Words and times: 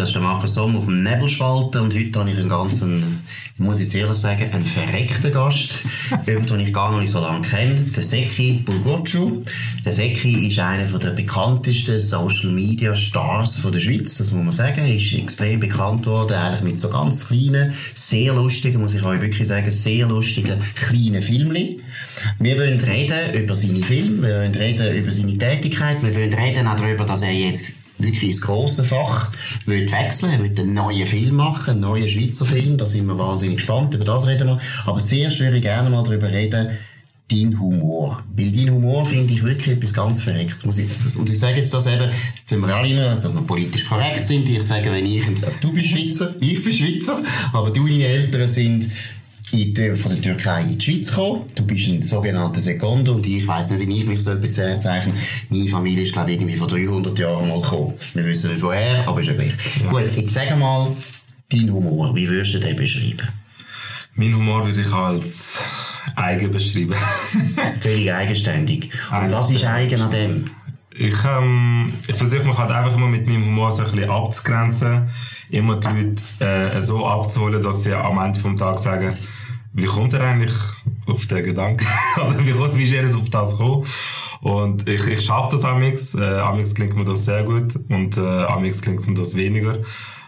das 0.00 0.08
ist 0.08 0.14
der 0.14 0.22
Markus 0.22 0.54
Somm 0.54 0.76
auf 0.76 0.86
dem 0.86 1.02
Nebelspalten 1.02 1.82
und 1.82 1.94
heute 1.94 2.18
habe 2.18 2.30
ich 2.30 2.38
einen 2.38 2.48
ganzen, 2.48 3.20
ich 3.54 3.60
muss 3.60 3.80
jetzt 3.80 3.94
ehrlich 3.94 4.16
sagen, 4.16 4.50
einen 4.50 4.64
verreckten 4.64 5.30
Gast, 5.30 5.82
den 6.26 6.60
ich 6.60 6.72
gar 6.72 6.90
noch 6.90 7.00
nicht 7.00 7.10
so 7.10 7.20
lange 7.20 7.46
kenne, 7.46 7.74
der 7.74 8.02
Seki 8.02 8.62
Bulgocciu. 8.64 9.42
Der 9.84 9.92
Seki 9.92 10.48
ist 10.48 10.58
einer 10.58 10.86
der 10.86 11.10
bekanntesten 11.10 12.00
Social 12.00 12.50
Media 12.50 12.94
Stars 12.94 13.58
von 13.58 13.72
der 13.72 13.80
Schweiz, 13.80 14.16
das 14.16 14.32
muss 14.32 14.42
man 14.42 14.52
sagen. 14.54 14.80
Er 14.80 14.96
ist 14.96 15.12
extrem 15.12 15.60
bekannt 15.60 16.06
worden, 16.06 16.32
eigentlich 16.32 16.62
mit 16.62 16.80
so 16.80 16.88
ganz 16.88 17.26
kleinen, 17.26 17.74
sehr 17.92 18.32
lustigen, 18.32 18.80
muss 18.80 18.94
ich 18.94 19.02
euch 19.02 19.20
wirklich 19.20 19.48
sagen, 19.48 19.70
sehr 19.70 20.06
lustigen, 20.06 20.58
kleinen 20.76 21.22
Filmchen. 21.22 21.82
Wir 22.38 22.56
wollen 22.56 22.80
reden 22.80 23.34
über 23.34 23.54
seine 23.54 23.80
Filme, 23.80 24.26
wir 24.26 24.38
wollen 24.38 24.54
reden 24.54 24.96
über 24.96 25.12
seine 25.12 25.36
Tätigkeit, 25.36 26.02
wir 26.02 26.14
wollen 26.14 26.32
reden 26.32 26.66
auch 26.66 26.76
darüber, 26.76 27.04
dass 27.04 27.20
er 27.20 27.32
jetzt 27.32 27.79
wirklich 28.02 28.30
ins 28.30 28.40
grosse 28.40 28.84
Fach 28.84 29.28
will 29.66 29.90
wechseln, 29.90 30.32
er 30.32 30.42
will 30.42 30.58
einen 30.58 30.74
neuen 30.74 31.06
Film 31.06 31.36
machen, 31.36 31.70
einen 31.70 31.80
neuen 31.80 32.08
Schweizer 32.08 32.46
Film, 32.46 32.78
da 32.78 32.86
sind 32.86 33.06
wir 33.06 33.18
wahnsinnig 33.18 33.56
gespannt, 33.56 33.94
über 33.94 34.04
das 34.04 34.26
reden 34.26 34.48
wir. 34.48 34.60
Aber 34.86 35.02
zuerst 35.02 35.40
würde 35.40 35.56
ich 35.56 35.62
gerne 35.62 35.90
mal 35.90 36.02
darüber 36.02 36.30
reden, 36.30 36.70
dein 37.30 37.58
Humor. 37.60 38.22
Weil 38.34 38.50
dein 38.50 38.70
Humor 38.70 39.04
finde 39.04 39.32
ich 39.32 39.44
wirklich 39.44 39.76
etwas 39.76 39.94
ganz 39.94 40.20
Verrecktes. 40.20 40.64
Muss 40.64 40.78
ich, 40.78 40.88
das, 41.02 41.16
und 41.16 41.30
ich 41.30 41.38
sage 41.38 41.56
jetzt 41.56 41.72
das 41.72 41.86
eben, 41.86 42.10
jetzt 42.36 42.48
sind 42.48 42.60
wir 42.60 42.74
alle 42.74 42.88
immer, 42.88 43.14
dass 43.14 43.32
wir 43.32 43.40
politisch 43.42 43.86
korrekt 43.86 44.24
sind. 44.24 44.48
Ich 44.48 44.62
sage, 44.62 44.90
wenn 44.90 45.06
ich, 45.06 45.22
also 45.44 45.60
du 45.60 45.72
bist 45.72 45.90
Schweizer, 45.90 46.34
ich 46.40 46.62
bin 46.62 46.72
Schweizer, 46.72 47.22
aber 47.52 47.70
deine 47.70 48.04
Eltern 48.04 48.48
sind 48.48 48.88
in, 49.52 49.96
von 49.96 50.12
der 50.12 50.22
Türkei 50.22 50.62
in 50.62 50.78
die 50.78 50.84
Schweiz 50.84 51.08
gekommen. 51.10 51.42
Du 51.54 51.64
bist 51.64 51.88
ein 51.88 52.02
sogenannter 52.02 52.60
Sekondo 52.60 53.14
und 53.14 53.26
ich 53.26 53.46
weiß 53.46 53.70
nicht, 53.70 53.88
wie 53.88 54.00
ich 54.00 54.06
mich 54.06 54.20
so 54.20 54.34
bezeichnen 54.36 55.14
Meine 55.48 55.68
Familie 55.68 56.04
ist, 56.04 56.12
glaube 56.12 56.30
ich, 56.30 56.36
irgendwie 56.36 56.56
vor 56.56 56.68
300 56.68 57.18
Jahren 57.18 57.48
mal 57.48 57.60
gekommen. 57.60 57.94
Wir 58.14 58.24
wissen 58.24 58.52
nicht 58.52 58.62
woher, 58.62 59.06
aber 59.06 59.20
ist 59.20 59.28
ja 59.28 59.34
gleich. 59.34 59.52
Ja. 59.82 59.90
Gut, 59.90 60.14
jetzt 60.16 60.34
sag 60.34 60.56
mal, 60.58 60.96
dein 61.50 61.72
Humor, 61.72 62.14
wie 62.14 62.28
würdest 62.28 62.54
du 62.54 62.60
den 62.60 62.76
beschreiben? 62.76 63.28
Mein 64.14 64.34
Humor 64.34 64.66
würde 64.66 64.80
ich 64.80 64.92
als 64.92 65.64
eigen 66.16 66.50
beschreiben. 66.50 66.94
Völlig 67.80 68.12
eigenständig. 68.12 68.90
Und 69.10 69.32
was 69.32 69.50
ist 69.50 69.64
eigen 69.64 70.00
an 70.00 70.10
dem? 70.10 70.44
Ich, 70.92 71.24
ähm, 71.24 71.92
ich 72.06 72.14
versuche 72.14 72.44
mich 72.44 72.58
halt 72.58 72.70
einfach 72.70 72.94
immer 72.94 73.08
mit 73.08 73.26
meinem 73.26 73.46
Humor 73.46 73.72
so 73.72 73.82
ein 73.82 73.90
bisschen 73.92 74.10
abzugrenzen. 74.10 75.08
Immer 75.48 75.76
die 75.76 75.86
Leute 75.86 76.76
äh, 76.76 76.82
so 76.82 77.06
abzuholen, 77.06 77.62
dass 77.62 77.84
sie 77.84 77.94
am 77.94 78.18
Ende 78.18 78.40
des 78.40 78.60
Tages 78.60 78.82
sagen, 78.82 79.16
wie 79.72 79.86
kommt 79.86 80.12
er 80.12 80.22
eigentlich 80.22 80.54
auf 81.06 81.26
den 81.26 81.44
Gedanken? 81.44 81.86
also 82.16 82.38
wie, 82.44 82.52
kommt, 82.52 82.76
wie 82.76 82.84
ist 82.84 82.92
er 82.92 83.16
auf 83.16 83.30
das 83.30 83.52
gekommen? 83.52 83.86
Und 84.40 84.88
ich, 84.88 85.06
ich 85.06 85.24
schaffe 85.24 85.56
das 85.56 85.64
amix. 85.64 86.14
Äh, 86.14 86.38
amix 86.38 86.74
klingt 86.74 86.96
mir 86.96 87.04
das 87.04 87.24
sehr 87.24 87.44
gut 87.44 87.78
und 87.88 88.16
äh, 88.16 88.20
amix 88.20 88.80
klingt 88.82 89.06
mir 89.06 89.14
das 89.14 89.34
weniger. 89.36 89.78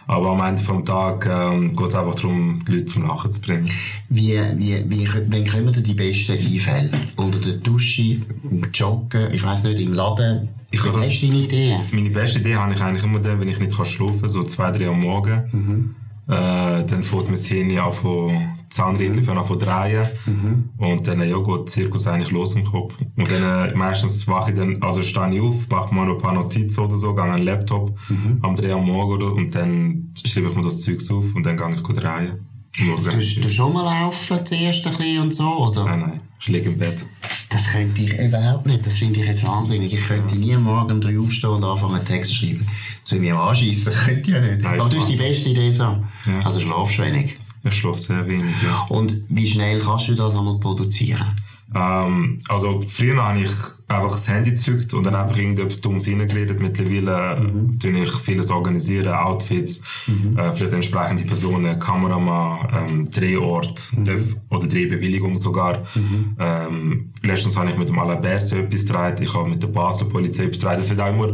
Aber 0.05 0.31
am 0.31 0.41
Ende 0.41 0.61
des 0.61 0.83
Tages 0.83 1.31
ähm, 1.33 1.75
geht 1.75 1.87
es 1.87 1.95
einfach 1.95 2.15
darum, 2.15 2.59
die 2.67 2.73
Leute 2.73 2.85
zum 2.85 3.07
Lachen 3.07 3.31
zu 3.31 3.41
bringen. 3.41 3.69
Wie, 4.09 4.37
wie, 4.55 4.83
wie, 4.87 5.09
wann 5.29 5.47
kommen 5.47 5.71
dir 5.71 5.81
die 5.81 5.93
besten 5.93 6.33
Einfälle? 6.33 6.91
Unter 7.15 7.39
der 7.39 7.53
Dusche, 7.53 8.17
im 8.49 8.67
Joggen, 8.73 9.31
ich 9.31 9.43
weiß 9.43 9.63
nicht, 9.63 9.79
im 9.79 9.93
Laden? 9.93 10.49
Ich 10.71 10.83
was 10.93 11.07
ist 11.07 11.23
deine 11.23 11.43
Idee? 11.43 11.75
Meine 11.93 12.09
beste 12.09 12.39
Idee 12.39 12.55
habe 12.55 12.73
ich 12.73 12.81
eigentlich 12.81 13.03
immer 13.03 13.19
dann, 13.19 13.39
wenn 13.39 13.47
ich 13.47 13.59
nicht 13.59 13.73
schlafen 13.73 14.21
kann, 14.21 14.29
so 14.29 14.43
zwei, 14.43 14.71
drei 14.71 14.89
am 14.89 14.99
Morgen. 14.99 15.43
Mhm. 15.51 15.95
Äh, 16.27 16.83
dann 16.85 17.03
fährt 17.03 17.29
mein 17.29 17.39
Hirn 17.39 17.91
von 17.93 18.52
Zahnräder 18.73 19.35
mhm. 19.35 19.45
von 19.45 19.59
drehen. 19.59 20.07
Mhm. 20.25 20.69
Und 20.77 21.07
dann, 21.07 21.19
ja, 21.21 21.37
geht 21.37 21.57
der 21.57 21.65
Zirkus 21.67 22.07
eigentlich 22.07 22.31
los 22.31 22.55
im 22.55 22.65
Kopf. 22.65 22.95
Und 22.99 23.31
dann, 23.31 23.69
äh, 23.69 23.75
meistens 23.75 24.27
wache 24.27 24.51
ich 24.51 24.57
dann, 24.57 24.81
also 24.81 25.03
stehe 25.03 25.33
ich 25.33 25.41
auf, 25.41 25.69
mache 25.69 25.93
mal 25.93 26.07
noch 26.07 26.15
ein 26.15 26.21
paar 26.21 26.33
Notizen 26.33 26.79
oder 26.79 26.97
so, 26.97 27.13
gehe 27.13 27.23
an 27.23 27.33
den 27.33 27.43
Laptop, 27.43 27.95
mhm. 28.09 28.39
am 28.41 28.55
drei 28.55 28.73
am 28.73 28.85
Morgen 28.85 29.13
oder, 29.13 29.33
und 29.33 29.53
dann 29.53 30.11
schreibe 30.25 30.49
ich 30.49 30.55
mir 30.55 30.63
das 30.63 30.79
Zeug 30.81 30.99
auf 31.11 31.35
und 31.35 31.45
dann 31.45 31.55
gehe 31.55 31.69
ich 31.69 31.81
drehen. 31.81 32.39
Tust 32.75 33.45
du 33.45 33.49
schon 33.49 33.71
mal 33.71 33.83
laufen 33.83 34.43
zuerst 34.43 34.87
ein 34.87 34.97
bisschen 34.97 35.21
und 35.21 35.33
so, 35.33 35.47
oder? 35.67 35.85
Nein, 35.85 35.99
nein. 35.99 36.21
Ich 36.39 36.47
liege 36.47 36.69
im 36.69 36.77
Bett. 36.77 37.05
Das 37.49 37.71
könnte 37.71 38.01
ich 38.01 38.17
überhaupt 38.17 38.65
nicht. 38.65 38.83
Das 38.83 38.97
finde 38.97 39.19
ich 39.19 39.27
jetzt 39.27 39.45
wahnsinnig. 39.45 39.93
Ich 39.93 40.03
könnte 40.03 40.35
nie 40.35 40.57
morgen 40.57 40.93
um 40.93 40.99
drei 40.99 41.19
aufstehen 41.19 41.51
und 41.51 41.63
anfangen, 41.63 41.95
einen 41.95 42.05
Text 42.05 42.31
zu 42.31 42.37
schreiben. 42.37 42.67
Soll 43.03 43.19
ich 43.19 43.25
mich 43.25 43.33
anschiessen? 43.33 43.93
Könnte 44.05 44.29
ich 44.31 44.35
ja 44.35 44.41
nicht. 44.41 44.61
Nein, 44.61 44.79
Aber 44.79 44.89
du 44.89 44.97
hast 44.97 45.07
die 45.07 45.17
beste 45.17 45.49
Idee 45.49 45.71
so. 45.71 45.83
Ja. 45.83 46.03
Also 46.43 46.59
schlafst 46.59 46.97
wenig. 46.99 47.35
Ich 47.63 47.75
schlafe 47.75 47.99
sehr 47.99 48.27
wenig, 48.27 48.55
ja. 48.63 48.85
Und 48.89 49.23
wie 49.29 49.47
schnell 49.47 49.79
kannst 49.79 50.09
du 50.09 50.15
das 50.15 50.35
einmal 50.35 50.59
produzieren? 50.59 51.33
Ähm, 51.75 52.39
also 52.49 52.83
früher 52.85 53.23
habe 53.23 53.41
ich 53.41 53.51
einfach 53.87 54.11
das 54.11 54.27
Handy 54.27 54.51
gezückt 54.51 54.93
und 54.93 55.05
dann 55.05 55.15
einfach 55.15 55.35
irgendetwas 55.35 55.81
Dummes 55.81 56.07
reingeredet. 56.07 56.59
Mittlerweile 56.59 57.39
mhm. 57.39 57.79
tue 57.79 58.03
ich 58.03 58.11
vieles 58.11 58.51
organisieren, 58.51 59.13
Outfits, 59.13 59.81
mhm. 60.05 60.37
äh, 60.37 60.51
vielleicht 60.51 60.73
entsprechende 60.73 61.23
Personen, 61.23 61.79
Kameramann, 61.79 62.89
ähm, 62.89 63.09
Drehort 63.09 63.91
mhm. 63.95 64.35
oder 64.49 64.67
Drehbewilligung 64.67 65.37
sogar. 65.37 65.83
Mhm. 65.95 66.35
Ähm, 66.39 67.09
letztens 67.23 67.57
habe 67.57 67.71
ich 67.71 67.77
mit 67.77 67.89
dem 67.89 67.97
Alaberse 67.97 68.59
etwas 68.59 68.85
gedreht, 68.85 69.19
ich 69.21 69.33
habe 69.33 69.49
mit 69.49 69.63
der 69.63 69.67
Basel 69.67 70.09
Polizei 70.09 70.45
etwas 70.45 70.59
gedreht. 70.59 70.79
Das 70.79 70.89
wird 70.89 71.01
auch 71.01 71.09
immer 71.09 71.33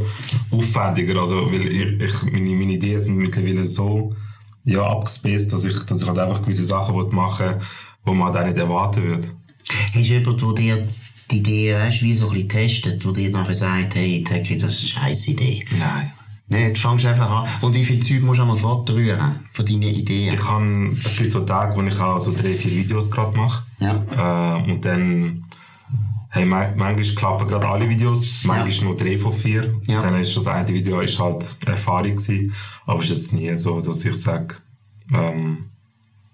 aufwendiger, 0.51 1.19
also 1.19 1.51
weil 1.51 1.67
ich, 1.67 1.99
ich, 1.99 2.31
meine, 2.31 2.51
meine 2.51 2.73
Ideen 2.73 2.99
sind 2.99 3.17
mittlerweile 3.17 3.65
so 3.65 4.13
ja, 4.71 4.83
abgespaced, 4.83 5.51
dass 5.51 5.65
ich, 5.65 5.77
dass 5.85 6.01
ich 6.01 6.07
halt 6.07 6.19
einfach 6.19 6.41
gewisse 6.41 6.65
Sachen 6.65 6.95
machen 7.15 7.47
will, 7.47 7.57
die 8.05 8.11
man 8.11 8.27
halt 8.27 8.37
auch 8.37 8.45
nicht 8.45 8.57
erwarten 8.57 9.03
würde. 9.03 9.27
Hast 9.93 9.95
du 9.95 9.99
jemanden, 9.99 10.55
der 10.55 10.75
dir 10.77 10.87
die 11.31 11.37
Idee, 11.37 11.75
weißt, 11.75 12.01
wie 12.01 12.15
so 12.15 12.27
ein 12.27 12.33
bisschen 12.33 12.49
testet, 12.49 13.05
der 13.05 13.11
dir 13.11 13.29
nachher 13.29 13.55
sagt, 13.55 13.95
hey, 13.95 14.23
Teki, 14.23 14.57
das 14.57 14.83
ist 14.83 14.97
eine 14.97 15.05
scheisse 15.05 15.31
Idee? 15.31 15.65
Nein. 15.77 16.11
Nein, 16.51 16.73
du 16.73 16.79
fängst 16.79 17.05
einfach 17.05 17.29
an. 17.29 17.47
Und 17.61 17.75
wie 17.75 17.85
viel 17.85 17.99
Zeit 17.99 18.23
musst 18.23 18.39
du 18.39 18.41
einmal 18.41 18.57
fortrühren 18.57 19.39
von 19.51 19.65
deinen 19.65 19.83
Ideen? 19.83 20.33
Ich 20.33 20.39
kann, 20.41 20.89
es 21.05 21.15
gibt 21.15 21.31
so 21.31 21.41
Tage, 21.41 21.75
wo 21.75 21.83
ich 21.83 21.99
auch 21.99 22.19
so 22.19 22.31
drei, 22.31 22.55
vier 22.55 22.71
Videos 22.71 23.11
gerade 23.11 23.37
mache. 23.37 23.63
Ja. 23.79 24.57
Äh, 24.57 24.71
und 24.71 24.83
dann, 24.83 25.45
hey, 26.29 26.45
manchmal 26.45 26.95
klappen 26.95 27.47
gerade 27.47 27.67
alle 27.67 27.89
Videos, 27.89 28.43
manchmal 28.43 28.69
ja. 28.69 28.83
nur 28.83 28.97
drei 28.97 29.17
von 29.19 29.33
vier. 29.33 29.79
Ja. 29.87 30.01
Dann 30.01 30.19
ist 30.19 30.35
das 30.37 30.47
eine 30.47 30.67
Video 30.67 30.99
ist 31.01 31.19
halt 31.19 31.55
Erfahrung 31.65 32.15
gewesen. 32.15 32.53
Aber 32.85 32.99
es 32.99 33.09
ist 33.09 33.17
jetzt 33.17 33.33
nie 33.33 33.55
so, 33.55 33.81
dass 33.81 34.05
ich 34.05 34.15
sage, 34.15 34.55
ähm, 35.13 35.69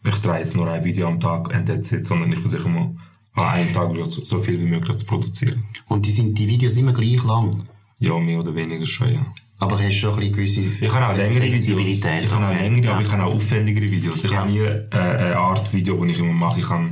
ich 0.06 0.16
drehe 0.20 0.40
jetzt 0.40 0.56
nur 0.56 0.70
ein 0.70 0.84
Video 0.84 1.08
am 1.08 1.20
Tag 1.20 1.50
und 1.50 1.66
that's 1.66 1.92
it, 1.92 2.06
sondern 2.06 2.32
ich 2.32 2.40
versuche 2.40 2.68
immer 2.68 2.94
an 3.34 3.44
einem 3.46 3.74
Tag 3.74 3.92
so, 4.04 4.24
so 4.24 4.40
viel 4.40 4.60
wie 4.60 4.66
möglich 4.66 4.98
zu 4.98 5.06
produzieren. 5.06 5.64
Und 5.88 6.06
die 6.06 6.12
sind 6.12 6.38
die 6.38 6.48
Videos 6.48 6.76
immer 6.76 6.94
gleich 6.94 7.24
lang? 7.24 7.64
Ja, 8.00 8.18
mehr 8.20 8.40
oder 8.40 8.54
weniger 8.54 8.86
schon, 8.86 9.14
ja. 9.14 9.26
Aber 9.58 9.78
hast 9.78 9.88
du 9.88 9.94
schon 9.94 10.20
ein 10.20 10.32
bisschen 10.34 10.66
gewisse 10.66 10.86
Ich 10.86 10.94
habe 10.94 11.08
auch 11.08 11.16
längere 11.16 11.44
Videos. 11.44 11.88
Ich 11.88 12.06
habe 12.06 12.46
auch 12.46 12.54
längere, 12.54 12.86
ja. 12.86 12.94
aber 12.94 13.02
ich 13.04 13.12
habe 13.12 13.24
auch 13.24 13.34
aufwendigere 13.34 13.90
Videos. 13.90 14.24
Ich 14.26 14.32
ja. 14.32 14.40
habe 14.40 14.52
nie 14.52 14.60
äh, 14.60 14.88
eine 14.92 15.38
Art 15.38 15.74
Video, 15.74 16.04
die 16.04 16.12
ich 16.12 16.20
immer 16.20 16.34
mache. 16.34 16.60
Ich 16.60 16.70
habe 16.70 16.90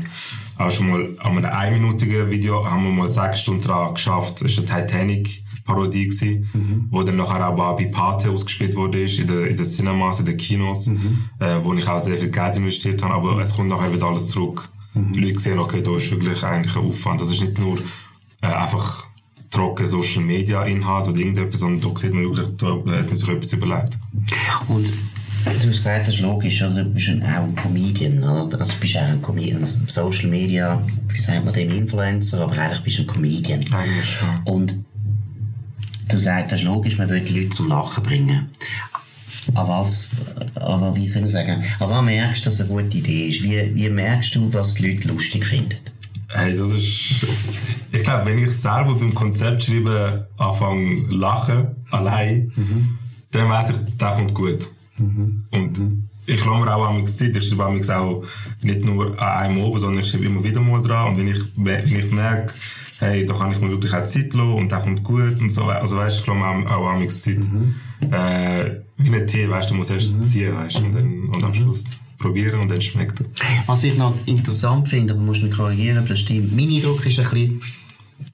auch 0.57 0.71
schon 0.71 0.89
mal 0.89 1.09
an 1.19 1.37
einem 1.37 1.45
einminütigen 1.45 2.29
Video 2.29 2.69
haben 2.69 2.83
wir 2.83 2.91
mal 2.91 3.07
sechs 3.07 3.41
Stunden 3.41 3.63
dran 3.63 3.93
geschafft. 3.93 4.41
Das 4.41 4.57
war 4.57 4.75
eine 4.75 4.85
Titanic-Parodie, 4.85 6.45
mhm. 6.53 6.87
wo 6.91 7.03
dann 7.03 7.17
nachher 7.17 7.47
auch 7.47 7.75
bei 7.75 7.85
Pate 7.85 8.29
ausgespielt 8.29 8.75
wurde, 8.75 9.03
in 9.03 9.27
den, 9.27 9.47
in 9.47 9.57
den 9.57 9.65
Cinemas, 9.65 10.19
in 10.19 10.25
den 10.25 10.37
Kinos, 10.37 10.87
mhm. 10.87 11.29
äh, 11.39 11.63
wo 11.63 11.73
ich 11.73 11.87
auch 11.87 11.99
sehr 11.99 12.17
viel 12.17 12.29
Geld 12.29 12.57
investiert 12.57 13.01
habe. 13.01 13.13
Aber 13.13 13.41
es 13.41 13.55
kommt 13.55 13.69
nachher 13.69 13.91
wieder 13.91 14.07
alles 14.07 14.29
zurück. 14.29 14.69
Mhm. 14.93 15.13
Die 15.13 15.19
Leute 15.21 15.39
sehen, 15.39 15.59
okay, 15.59 15.81
da 15.81 15.95
ist 15.95 16.11
wirklich 16.11 16.43
eigentlich 16.43 16.75
ein 16.75 16.83
Aufwand. 16.83 17.21
Das 17.21 17.31
ist 17.31 17.41
nicht 17.41 17.57
nur 17.57 17.77
äh, 18.41 18.47
einfach 18.47 19.05
trocken 19.49 19.87
Social 19.87 20.23
Media 20.23 20.63
Inhalt 20.63 21.07
oder 21.07 21.19
irgendetwas, 21.19 21.59
sondern 21.59 21.93
da 21.93 21.99
sieht 21.99 22.13
man 22.13 22.23
wirklich, 22.23 22.47
da 22.57 22.67
hat 22.67 22.85
man 22.85 23.15
sich 23.15 23.29
etwas 23.29 23.53
überlegt. 23.53 23.97
Und 24.67 24.85
Du 25.43 25.49
hast 25.49 25.61
gesagt, 25.61 26.07
das 26.07 26.15
ist 26.15 26.21
logisch, 26.21 26.61
oder? 26.61 26.83
Du 26.83 26.89
bist 26.91 27.09
auch 27.09 27.43
ein 27.43 27.55
Comedian, 27.55 28.23
oder? 28.23 28.59
Also, 28.59 28.73
du 28.73 28.79
bist 28.79 28.97
auch 28.97 29.01
ein 29.01 29.21
Comedian. 29.21 29.67
Social 29.87 30.27
Media, 30.27 30.81
wie 31.09 31.17
sagt 31.17 31.43
man 31.43 31.53
dem, 31.53 31.69
Influencer, 31.69 32.41
aber 32.41 32.57
eigentlich 32.57 32.83
bist 32.83 32.97
du 32.99 33.01
ein 33.03 33.07
Comedian. 33.07 33.59
Eigentlich 33.73 34.09
schon. 34.09 34.53
Und 34.53 34.83
du 36.09 36.17
sagst, 36.17 36.51
das 36.51 36.61
ist 36.61 36.65
logisch, 36.65 36.97
man 36.97 37.09
will 37.09 37.19
die 37.19 37.39
Leute 37.39 37.49
zum 37.49 37.67
Lachen 37.67 38.03
bringen. 38.03 38.49
Aber 39.55 39.79
was, 39.79 40.11
aber 40.55 40.95
wie 40.95 41.07
soll 41.07 41.25
ich 41.25 41.33
sagen, 41.33 41.63
aber 41.79 41.91
wann 41.91 42.05
merkst 42.05 42.41
du, 42.41 42.45
dass 42.45 42.55
es 42.55 42.61
eine 42.61 42.69
gute 42.69 42.97
Idee 42.97 43.27
ist? 43.27 43.43
Wie, 43.43 43.75
wie 43.75 43.89
merkst 43.89 44.35
du, 44.35 44.53
was 44.53 44.75
die 44.75 44.87
Leute 44.87 45.09
lustig 45.09 45.45
finden? 45.45 45.75
Hey, 46.29 46.55
das 46.55 46.71
ist. 46.71 47.25
Ich 47.91 48.03
glaube, 48.03 48.25
wenn 48.25 48.39
ich 48.39 48.49
selber 48.51 48.95
beim 48.95 49.13
Konzept 49.13 49.65
schreibe, 49.65 50.27
anfange 50.37 51.05
lachen, 51.09 51.75
allein, 51.91 52.51
mhm. 52.55 52.97
dann 53.31 53.49
weiß 53.49 53.71
ich, 53.71 53.77
das 53.97 54.15
kommt 54.15 54.33
gut. 54.33 54.67
Mhm. 54.97 55.43
Und 55.51 55.79
mhm. 55.79 56.03
ich 56.25 56.45
mir 56.45 56.51
auch 56.51 56.87
einmal 56.87 57.05
Zeit. 57.05 57.35
Ich 57.35 57.47
schreibe 57.47 57.65
auch 57.65 58.23
nicht 58.61 58.85
nur 58.85 59.19
an 59.19 59.43
einem 59.43 59.63
oben, 59.63 59.79
sondern 59.79 60.03
ich 60.03 60.09
schreibe 60.09 60.25
immer 60.25 60.43
wieder 60.43 60.61
mal 60.61 60.81
dran. 60.81 61.09
Und 61.09 61.17
wenn 61.17 61.27
ich, 61.27 61.43
wenn 61.55 61.85
ich 61.85 62.11
merke, 62.11 62.53
hey, 62.99 63.25
da 63.25 63.33
kann 63.33 63.51
ich 63.51 63.59
mir 63.59 63.69
wirklich 63.69 63.93
auch 63.93 64.05
Zeit 64.05 64.33
lassen 64.33 64.53
und 64.53 64.71
das 64.71 64.83
kommt 64.83 65.03
gut 65.03 65.39
und 65.39 65.49
so. 65.49 65.63
Also 65.63 65.97
weißt, 65.97 66.19
ich 66.19 66.27
lasse 66.27 66.39
mir 66.39 66.75
auch 66.75 66.89
einmal 66.89 67.07
Zeit. 67.09 67.39
Mhm. 67.39 67.75
Äh, 68.11 68.81
wie 68.97 69.15
ein 69.15 69.27
Tee, 69.27 69.49
weißt 69.49 69.69
du, 69.69 69.75
musst 69.75 69.91
erst 69.91 70.13
mhm. 70.13 70.23
ziehen, 70.23 70.55
weißt 70.55 70.77
und, 70.77 70.93
dann, 70.93 71.29
und 71.29 71.43
am 71.43 71.49
mhm. 71.49 71.55
Schluss 71.55 71.85
probieren 72.19 72.61
und 72.61 72.71
dann 72.71 72.81
schmeckt 72.81 73.21
er. 73.21 73.25
Was 73.65 73.83
ich 73.83 73.97
noch 73.97 74.15
interessant 74.25 74.87
finde, 74.87 75.13
aber 75.13 75.21
musst 75.21 75.43
mich 75.43 75.51
korrigieren, 75.51 76.05
das 76.07 76.19
stimmt. 76.19 76.55
Mein 76.55 76.69
Eindruck 76.69 77.05
ist 77.05 77.19
ein 77.19 77.29
bisschen, 77.29 77.61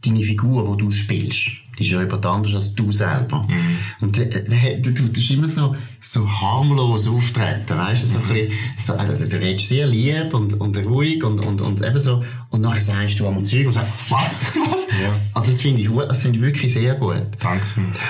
deine 0.05 0.21
Figur, 0.21 0.77
die 0.77 0.83
du 0.83 0.91
spielst, 0.91 1.49
die 1.79 1.85
ist 1.85 1.91
ja 1.91 2.01
jemand 2.01 2.25
anders 2.25 2.53
als 2.53 2.75
du 2.75 2.91
selber. 2.91 3.47
Mhm. 3.47 3.77
Und 4.01 4.17
äh, 4.17 4.79
du, 4.81 4.91
du 4.91 5.07
tust 5.07 5.31
immer 5.31 5.47
so, 5.47 5.75
so 6.01 6.29
harmlos 6.29 7.07
auftreten, 7.07 7.77
weißt 7.77 8.03
du, 8.03 8.07
so 8.07 8.19
mhm. 8.19 8.25
ein 8.25 8.33
bisschen, 8.33 8.51
so, 8.77 8.93
äh, 8.93 9.27
du 9.27 9.37
redest 9.37 9.69
sehr 9.69 9.87
lieb 9.87 10.33
und, 10.33 10.59
und 10.59 10.77
ruhig 10.85 11.23
und, 11.23 11.39
und, 11.39 11.61
und 11.61 11.81
eben 11.81 11.99
so, 11.99 12.23
und 12.49 12.61
nachher 12.61 12.81
sagst 12.81 13.19
du 13.19 13.27
einmal 13.27 13.43
Zeug 13.43 13.67
und 13.67 13.73
sagst, 13.73 13.91
was, 14.09 14.45
was? 14.71 14.87
Ja. 15.01 15.15
Und 15.35 15.47
das 15.47 15.61
finde 15.61 15.81
ich, 15.81 15.89
das 15.89 16.21
finde 16.21 16.39
ich 16.39 16.43
wirklich 16.43 16.73
sehr 16.73 16.95
gut. 16.95 17.23
Danke. 17.39 17.65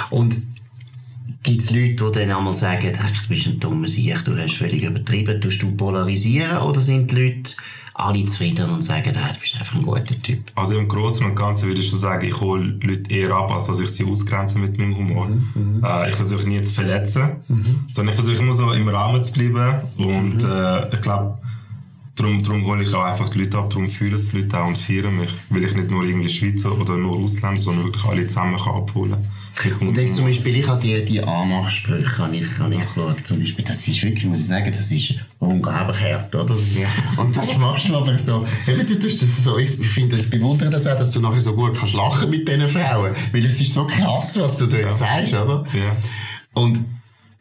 Und 0.09 0.35
gibt 1.43 1.61
es 1.61 1.71
Leute, 1.71 2.11
die 2.11 2.19
dann 2.19 2.31
einmal 2.31 2.53
sagen, 2.53 2.91
du 2.91 3.27
bist 3.29 3.47
ein 3.47 3.59
dummer 3.59 3.87
Sieg, 3.87 4.25
du 4.25 4.35
hast 4.35 4.55
völlig 4.55 4.83
übertrieben, 4.83 5.39
tust 5.39 5.61
du 5.61 5.71
polarisieren, 5.75 6.57
oder 6.57 6.81
sind 6.81 7.11
die 7.11 7.15
Leute 7.15 7.53
alle 7.99 8.25
zufrieden 8.25 8.69
und 8.69 8.83
sagen, 8.83 9.13
hey, 9.13 9.33
du 9.33 9.39
bist 9.39 9.55
einfach 9.55 9.75
ein 9.75 9.83
guter 9.83 10.21
Typ. 10.21 10.39
Also 10.55 10.77
im 10.77 10.87
Großen 10.87 11.25
und 11.25 11.35
Ganzen 11.35 11.67
würde 11.67 11.81
ich 11.81 11.89
schon 11.89 11.99
sagen, 11.99 12.27
ich 12.27 12.39
hole 12.39 12.79
Leute 12.81 13.11
eher 13.11 13.31
ab, 13.35 13.51
als 13.51 13.67
dass 13.67 13.79
ich 13.79 13.89
sie 13.89 14.05
ausgrenze 14.05 14.57
mit 14.57 14.77
meinem 14.77 14.95
Humor. 14.95 15.27
Mhm, 15.27 15.49
mhm. 15.55 15.83
äh, 15.83 16.09
ich 16.09 16.15
versuche 16.15 16.47
nie 16.47 16.61
zu 16.61 16.73
verletzen, 16.73 17.37
mhm. 17.47 17.87
sondern 17.93 18.13
ich 18.13 18.21
versuche 18.21 18.41
immer 18.41 18.53
so 18.53 18.71
im 18.71 18.87
Rahmen 18.87 19.23
zu 19.23 19.33
bleiben 19.33 19.81
und 19.97 20.43
mhm. 20.43 20.49
äh, 20.49 20.93
ich 20.93 21.01
glaube, 21.01 21.37
Darum, 22.15 22.43
darum 22.43 22.65
hole 22.65 22.83
ich 22.83 22.93
auch 22.93 23.05
einfach 23.05 23.29
die 23.29 23.39
Leute 23.39 23.57
ab, 23.57 23.69
darum 23.69 23.87
fühlen 23.87 24.15
es 24.15 24.31
die 24.31 24.41
Leute 24.41 24.59
auch 24.59 24.67
und 24.67 24.77
feiern 24.77 25.17
mich, 25.17 25.33
weil 25.49 25.63
ich 25.63 25.73
nicht 25.73 25.89
nur 25.89 26.03
irgendwie 26.03 26.27
Schweizer 26.27 26.77
oder 26.77 26.97
nur 26.97 27.15
Ausländer, 27.15 27.61
sondern 27.61 27.85
wirklich 27.85 28.03
alle 28.03 28.27
zusammen 28.27 28.57
kann 28.57 28.75
abholen 28.75 29.15
Und 29.79 29.97
jetzt 29.97 30.15
zum 30.15 30.25
Beispiel, 30.25 30.55
ich 30.55 30.67
habe 30.67 30.81
die, 30.81 31.03
die 31.03 31.21
Anmachsprüche 31.21 32.17
habe 32.17 32.35
ich, 32.35 32.59
habe 32.59 32.73
ich 32.73 32.79
geschaut, 32.79 33.25
zum 33.25 33.39
Beispiel, 33.39 33.65
das 33.65 33.85
ist 33.87 34.01
wirklich, 34.03 34.25
muss 34.25 34.39
ich 34.39 34.47
sagen, 34.47 34.71
das 34.71 34.91
ist 34.91 35.15
unglaublich 35.39 36.01
hart, 36.01 36.33
oder? 36.35 36.55
Ja. 36.79 36.87
Und 37.21 37.35
das 37.35 37.57
machst 37.57 37.89
du 37.89 37.95
aber 37.95 38.17
so, 38.17 38.45
eben, 38.67 38.87
du 38.87 38.97
tust 38.97 39.21
das 39.21 39.43
so, 39.43 39.57
ich 39.57 39.69
finde, 39.69 40.15
das 40.15 40.29
bewundere 40.29 40.69
das 40.69 40.87
auch, 40.87 40.95
dass 40.95 41.11
du 41.11 41.19
nachher 41.19 41.41
so 41.41 41.53
gut 41.53 41.77
kannst 41.77 41.93
lachen 41.93 42.29
mit 42.29 42.47
diesen 42.47 42.69
Frauen, 42.69 43.13
weil 43.31 43.45
es 43.45 43.59
ist 43.59 43.73
so 43.73 43.85
krass, 43.85 44.39
was 44.39 44.57
du 44.57 44.67
dort 44.67 44.83
ja. 44.83 44.91
sagst, 44.91 45.33
oder? 45.33 45.65
Ja. 45.73 45.95
Und 46.53 46.79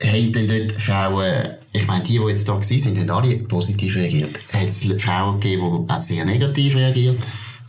haben 0.03 0.33
dann 0.33 0.49
dort 0.49 0.73
Frauen, 0.73 1.51
ich 1.73 1.87
meine, 1.87 2.03
die, 2.03 2.19
die 2.19 2.25
jetzt 2.25 2.49
da 2.49 2.55
waren, 2.55 2.63
sind, 2.63 2.99
haben 2.99 3.11
alle 3.11 3.37
positiv 3.37 3.95
reagiert. 3.97 4.39
Hat 4.53 4.67
es 4.67 4.87
Frauen 4.99 5.41
gegeben, 5.41 5.87
die 5.87 5.93
auch 5.93 5.97
sehr 5.97 6.25
negativ 6.25 6.75
reagiert? 6.75 7.19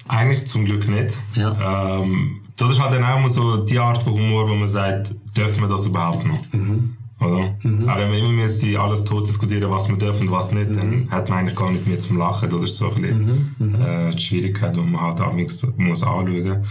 Eigentlich 0.08 0.46
zum 0.46 0.66
Glück 0.66 0.88
nicht. 0.88 1.20
Ja. 1.36 2.02
Ähm, 2.02 2.39
das 2.60 2.72
ist 2.72 2.80
halt 2.80 2.94
dann 2.94 3.04
auch 3.04 3.28
so 3.30 3.58
die 3.58 3.80
Art 3.80 4.04
von 4.04 4.14
Humor, 4.14 4.50
wo 4.50 4.56
man 4.56 4.68
sagt, 4.68 5.16
dürfen 5.36 5.62
wir 5.62 5.70
das 5.70 5.86
überhaupt 5.86 6.26
noch? 6.26 6.40
Mhm. 6.52 6.96
Oder? 7.20 7.56
Mhm. 7.64 7.90
Aber 7.90 8.02
wenn 8.02 8.12
wir 8.12 8.20
immer 8.20 8.30
müssen 8.30 8.78
alles 8.78 9.04
tot 9.04 9.28
diskutieren, 9.28 9.70
was 9.70 9.90
wir 9.90 9.98
dürfen 9.98 10.28
und 10.28 10.34
was 10.34 10.54
nicht, 10.54 10.70
mhm. 10.70 10.76
dann 10.76 11.08
hat 11.12 11.30
man 11.30 11.40
eigentlich 11.40 11.58
gar 11.58 11.70
nicht 11.70 11.86
mehr 11.86 11.98
zum 11.98 12.18
Lachen. 12.18 12.50
Das 12.50 12.64
ist 12.64 12.78
so 12.78 12.90
ein 12.90 13.02
bisschen 13.02 13.56
mhm. 13.58 13.68
mhm. 13.68 13.82
äh, 13.82 14.10
die 14.10 14.22
Schwierigkeit, 14.22 14.76
die 14.76 14.80
man 14.80 15.02
halt 15.02 15.20
auch 15.20 15.34
muss 15.34 16.04
anschauen 16.04 16.64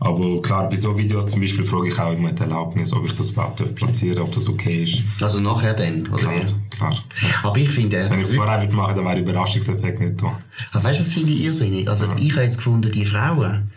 Aber 0.00 0.42
klar, 0.42 0.68
bei 0.68 0.76
so 0.76 0.96
Videos 0.98 1.28
zum 1.28 1.40
Beispiel 1.40 1.64
frage 1.64 1.88
ich 1.88 1.98
auch 1.98 2.12
immer 2.12 2.32
die 2.32 2.42
Erlaubnis, 2.42 2.92
ob 2.92 3.06
ich 3.06 3.14
das 3.14 3.30
überhaupt 3.30 3.74
platzieren 3.74 4.22
ob 4.22 4.32
das 4.32 4.48
okay 4.48 4.82
ist. 4.82 5.02
Also 5.22 5.40
nachher 5.40 5.72
dann, 5.72 6.06
oder 6.08 6.18
klar, 6.18 6.34
klar. 6.70 6.94
Aber 7.42 7.56
ich 7.56 7.70
finde... 7.70 8.06
Wenn 8.10 8.20
ich 8.20 8.26
es 8.26 8.34
vorher 8.34 8.60
würde 8.60 8.74
machen, 8.74 8.96
dann 8.96 9.04
wäre 9.06 9.14
der 9.14 9.24
Überraschungseffekt 9.24 10.00
nicht 10.00 10.22
da. 10.22 10.38
Aber 10.72 10.84
weißt 10.84 11.00
du, 11.00 11.04
das 11.04 11.12
finde 11.14 11.30
ich 11.30 11.44
irrsinnig. 11.44 11.88
Also 11.88 12.04
ja. 12.04 12.14
ich 12.18 12.32
habe 12.32 12.42
jetzt 12.42 12.58
gefunden, 12.58 12.92
die 12.92 13.06
Frauen, 13.06 13.70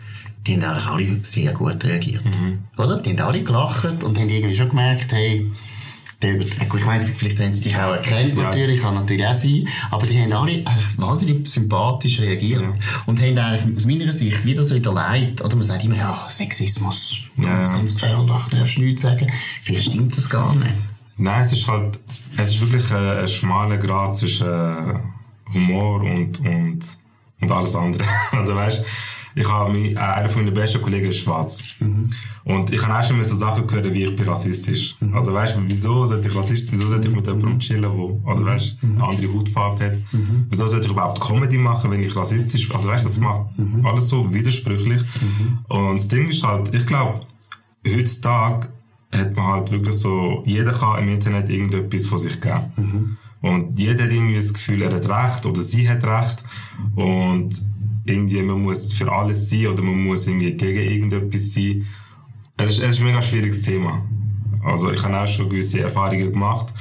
die 0.46 0.56
haben 0.56 0.64
eigentlich 0.64 0.86
alle 0.86 1.24
sehr 1.24 1.52
gut 1.52 1.84
reagiert. 1.84 2.24
Mhm. 2.24 2.58
Oder? 2.76 3.00
Die 3.00 3.10
haben 3.10 3.20
alle 3.20 3.42
gelacht 3.42 4.02
und 4.02 4.18
haben 4.18 4.28
irgendwie 4.28 4.56
schon 4.56 4.68
gemerkt, 4.68 5.12
hey, 5.12 5.50
ich 6.20 6.86
weiss, 6.86 7.12
vielleicht 7.12 7.38
haben 7.38 7.52
sie 7.52 7.62
dich 7.64 7.76
auch 7.76 7.92
erkannt, 7.92 8.36
ja. 8.36 8.42
natürlich, 8.42 8.82
kann 8.82 8.94
natürlich 8.94 9.24
auch 9.24 9.34
sein, 9.34 9.68
aber 9.90 10.04
die 10.04 10.20
haben 10.20 10.32
alle 10.32 10.52
eigentlich 10.52 10.98
wahnsinnig 10.98 11.46
sympathisch 11.46 12.18
reagiert 12.18 12.62
ja. 12.62 12.72
und 13.06 13.20
haben 13.22 13.38
eigentlich 13.38 13.76
aus 13.76 13.84
meiner 13.84 14.12
Sicht 14.12 14.44
wieder 14.44 14.64
so 14.64 14.74
in 14.74 14.82
der 14.82 14.94
Leid, 14.94 15.40
oder 15.44 15.54
man 15.54 15.62
sagt 15.62 15.84
immer, 15.84 15.94
ja, 15.94 16.26
Sexismus, 16.28 17.18
ganz, 17.40 17.68
ja. 17.68 17.74
ganz 17.74 17.94
gefährlich, 17.94 18.32
darfst 18.50 18.76
du 18.76 18.80
nichts 18.80 19.02
sagen. 19.02 19.30
Vielleicht 19.62 19.92
stimmt 19.92 20.16
das 20.16 20.28
gar 20.28 20.52
nicht. 20.56 20.74
Nein, 21.18 21.40
es 21.40 21.52
ist 21.52 21.68
halt, 21.68 21.98
es 22.36 22.54
ist 22.54 22.60
wirklich 22.60 22.92
ein, 22.92 23.18
ein 23.18 23.28
schmaler 23.28 23.78
Grad 23.78 24.16
zwischen 24.16 24.48
äh, 24.48 24.94
Humor 25.54 26.00
und, 26.00 26.40
und, 26.40 26.80
und 27.40 27.50
alles 27.50 27.76
andere. 27.76 28.04
also 28.32 28.56
weißt 28.56 28.84
ich 29.38 29.48
habe 29.48 29.72
mich, 29.72 29.92
äh, 29.92 29.98
einer 29.98 30.28
von 30.28 30.42
meinen 30.42 30.54
besten 30.54 30.82
Kollegen 30.82 31.10
ist 31.10 31.18
schwarz. 31.18 31.62
Mhm. 31.78 32.08
Und 32.44 32.72
ich 32.72 32.84
habe 32.84 32.98
auch 32.98 33.04
schon 33.04 33.22
so 33.22 33.36
Sachen 33.36 33.66
gehört, 33.66 33.92
wie 33.94 34.04
ich 34.04 34.16
bin 34.16 34.28
rassistisch. 34.28 34.96
Mhm. 35.00 35.14
Also 35.14 35.32
weißt 35.32 35.56
du, 35.56 35.60
wieso 35.64 36.06
sollte 36.06 36.28
ich 36.28 36.34
rassistisch, 36.34 36.72
wieso 36.72 36.88
sollte 36.88 37.08
ich 37.08 37.14
mit 37.14 37.26
jemandem 37.26 37.54
mhm. 37.54 37.60
chillen, 37.60 37.90
wo, 37.96 38.20
also 38.26 38.44
weißt 38.44 38.82
mhm. 38.82 38.96
eine 38.96 39.04
andere 39.04 39.32
Hautfarbe 39.32 39.84
hat? 39.84 39.92
Mhm. 40.12 40.46
Wieso 40.50 40.66
sollte 40.66 40.86
ich 40.86 40.92
überhaupt 40.92 41.20
Comedy 41.20 41.56
machen, 41.56 41.90
wenn 41.90 42.02
ich 42.02 42.16
rassistisch, 42.16 42.70
also 42.72 42.88
weißt 42.88 43.04
du, 43.04 43.08
das 43.08 43.18
macht 43.18 43.58
mhm. 43.58 43.86
alles 43.86 44.08
so 44.08 44.34
widersprüchlich. 44.34 45.02
Mhm. 45.02 45.58
Und 45.68 45.94
das 45.94 46.08
Ding 46.08 46.28
ist 46.28 46.42
halt, 46.42 46.74
ich 46.74 46.86
glaube, 46.86 47.20
heutzutage 47.86 48.70
hat 49.12 49.36
man 49.36 49.46
halt 49.46 49.70
wirklich 49.70 49.96
so, 49.96 50.42
jeder 50.44 50.72
kann 50.72 51.02
im 51.02 51.08
Internet 51.10 51.48
irgendetwas 51.48 52.06
von 52.06 52.18
sich 52.18 52.40
geben. 52.40 53.16
Und 53.40 53.78
jeder 53.78 54.04
hat 54.04 54.10
irgendwie 54.10 54.34
das 54.34 54.52
Gefühl, 54.52 54.82
er 54.82 54.92
hat 54.92 55.08
Recht 55.08 55.46
oder 55.46 55.62
sie 55.62 55.88
hat 55.88 56.04
Recht. 56.04 56.44
Und 56.96 57.62
irgendwie, 58.08 58.42
man 58.42 58.62
muss 58.62 58.92
für 58.92 59.10
alles 59.10 59.50
sein 59.50 59.66
oder 59.68 59.82
man 59.82 60.04
muss 60.04 60.26
irgendwie 60.26 60.52
gegen 60.52 60.80
irgendetwas 60.80 61.52
sein. 61.52 61.86
Es 62.56 62.72
ist, 62.72 62.78
es 62.80 62.94
ist 62.94 63.00
ein 63.00 63.06
mega 63.06 63.22
schwieriges 63.22 63.62
Thema. 63.62 64.02
Also 64.64 64.90
ich 64.92 65.02
habe 65.02 65.18
auch 65.18 65.28
schon 65.28 65.48
gewisse 65.48 65.80
Erfahrungen 65.80 66.32
gemacht, 66.32 66.72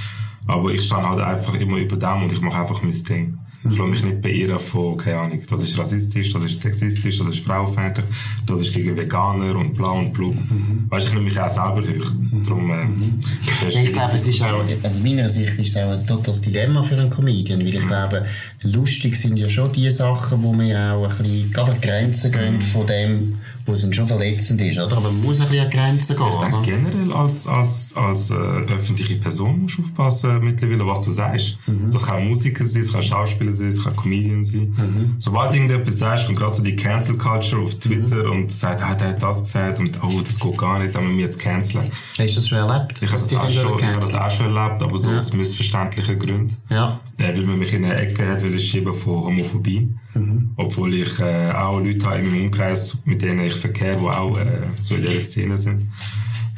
aber 0.47 0.71
ich 0.71 0.83
stehe 0.83 1.07
halt 1.07 1.19
einfach 1.19 1.53
immer 1.55 1.77
über 1.77 1.95
dem 1.95 2.23
und 2.23 2.33
ich 2.33 2.41
mache 2.41 2.59
einfach 2.59 2.81
mein 2.81 3.03
Ding. 3.03 3.37
Ich 3.71 3.77
lasse 3.77 3.89
mich 3.89 4.03
nicht 4.03 4.21
beirren 4.21 4.59
von, 4.59 4.97
keine 4.97 5.19
Ahnung, 5.19 5.41
das 5.49 5.63
ist 5.63 5.77
rassistisch, 5.77 6.31
das 6.31 6.43
ist 6.45 6.61
sexistisch, 6.61 7.17
das 7.19 7.27
ist 7.29 7.45
frauenfeindlich, 7.45 8.05
das 8.45 8.61
ist 8.61 8.73
gegen 8.73 8.95
Veganer 8.95 9.55
und 9.55 9.73
bla 9.73 9.91
und 9.91 10.13
blub. 10.13 10.35
Mhm. 10.35 10.85
Weißt 10.89 11.05
du, 11.05 11.09
ich 11.09 11.15
nehme 11.15 11.25
mich 11.25 11.39
auch 11.39 11.49
selber 11.49 11.81
hoch. 11.81 12.11
Darum, 12.45 12.71
äh, 12.71 12.85
mhm. 12.85 13.19
Ich 13.67 13.93
glaube, 13.93 14.15
es 14.15 14.27
ist 14.27 14.43
auch, 14.43 14.63
also 14.83 14.99
meiner 14.99 15.29
Sicht 15.29 15.57
ist 15.59 15.75
es 15.75 15.77
auch 15.77 15.91
ein 15.91 16.07
totales 16.07 16.41
Dilemma 16.41 16.81
für 16.83 16.97
einen 16.97 17.09
Comedian, 17.09 17.59
weil 17.59 17.67
ich 17.67 17.81
mhm. 17.81 17.87
glaube, 17.87 18.25
lustig 18.63 19.15
sind 19.15 19.37
ja 19.37 19.49
schon 19.49 19.71
die 19.71 19.91
Sachen, 19.91 20.43
wo 20.43 20.57
wir 20.57 20.93
auch 20.93 21.03
ein 21.03 21.09
bisschen, 21.09 21.51
gerade 21.51 21.71
an 21.71 21.81
Grenzen 21.81 22.31
gehen 22.31 22.57
mhm. 22.57 22.61
von 22.61 22.87
dem, 22.87 23.39
wo 23.67 23.73
es 23.73 23.95
schon 23.95 24.07
verletzend 24.07 24.61
ist, 24.61 24.77
oder? 24.77 24.97
Aber 24.97 25.11
man 25.11 25.21
muss 25.21 25.41
ein 25.41 25.49
bisschen 25.49 25.65
an 25.65 25.69
Grenzen 25.69 26.15
gehen, 26.15 26.27
ich 26.29 26.39
denke, 26.39 26.61
generell 26.61 27.13
als, 27.13 27.47
als, 27.47 27.93
als 27.95 28.31
äh, 28.31 28.33
öffentliche 28.33 29.17
Person 29.17 29.61
musst 29.61 29.77
du 29.77 29.81
aufpassen 29.83 30.39
mittlerweile, 30.39 30.87
was 30.87 31.01
du 31.05 31.11
sagst. 31.11 31.59
Mhm. 31.67 31.91
Das 31.91 32.03
kann 32.03 32.25
Musiker 32.25 32.65
sein, 32.65 32.83
das 32.83 32.93
kann 32.93 33.03
Schauspieler 33.03 33.51
sein, 33.51 33.69
das 33.69 33.83
kann 33.83 33.95
Comedian 33.95 34.45
sein. 34.45 34.73
Mhm. 34.77 35.15
Sobald 35.19 35.51
du 35.51 35.57
irgendetwas 35.57 35.97
sagst 35.99 36.29
und 36.29 36.35
gerade 36.35 36.55
so 36.55 36.63
die 36.63 36.75
Cancel 36.75 37.17
Culture 37.17 37.61
auf 37.61 37.75
Twitter 37.75 38.23
mhm. 38.23 38.31
und 38.31 38.51
sagt, 38.51 38.81
ah, 38.81 38.95
der 38.95 39.09
hat 39.09 39.21
das 39.21 39.43
gesagt 39.43 39.79
und 39.79 40.01
oh, 40.01 40.21
das 40.21 40.39
geht 40.39 40.57
gar 40.57 40.79
nicht, 40.79 40.95
dann 40.95 41.03
müssen 41.03 41.17
wir 41.17 41.25
jetzt 41.25 41.39
canceln. 41.39 41.91
Hast 42.17 42.19
du 42.19 42.35
das 42.35 42.47
schon 42.47 42.57
erlebt? 42.57 43.01
Ich 43.01 43.11
habe 43.11 43.21
das, 43.21 43.35
auch 43.35 43.49
schon, 43.49 43.79
ich 43.79 43.85
hab 43.85 44.01
das 44.01 44.15
auch 44.15 44.31
schon 44.31 44.55
erlebt, 44.55 44.81
aber 44.81 44.97
so 44.97 45.09
ja. 45.09 45.17
aus 45.17 45.33
missverständlichen 45.33 46.17
Gründen. 46.17 46.55
Ja. 46.69 46.99
Äh, 47.17 47.35
weil 47.35 47.43
man 47.43 47.59
mich 47.59 47.73
in 47.73 47.83
eine 47.83 47.95
Ecke 47.95 48.27
hat, 48.27 48.43
will 48.43 48.55
ich 48.55 48.69
schieben 48.69 48.93
von 48.93 49.25
Homophobie. 49.25 49.93
Mhm. 50.13 50.51
Obwohl 50.55 50.93
ich 50.93 51.19
äh, 51.19 51.51
auch 51.51 51.79
Leute 51.79 52.05
habe 52.05 52.19
in 52.19 52.31
meinem 52.31 52.45
Umkreis, 52.45 52.97
mit 53.05 53.21
denen 53.21 53.41
ich 53.41 53.56
verkehre, 53.57 53.97
die 53.97 54.05
auch 54.05 54.37
äh, 54.37 54.45
so 54.79 54.95
in 54.95 55.01
dieser 55.01 55.21
Szene 55.21 55.57
sind. 55.57 55.83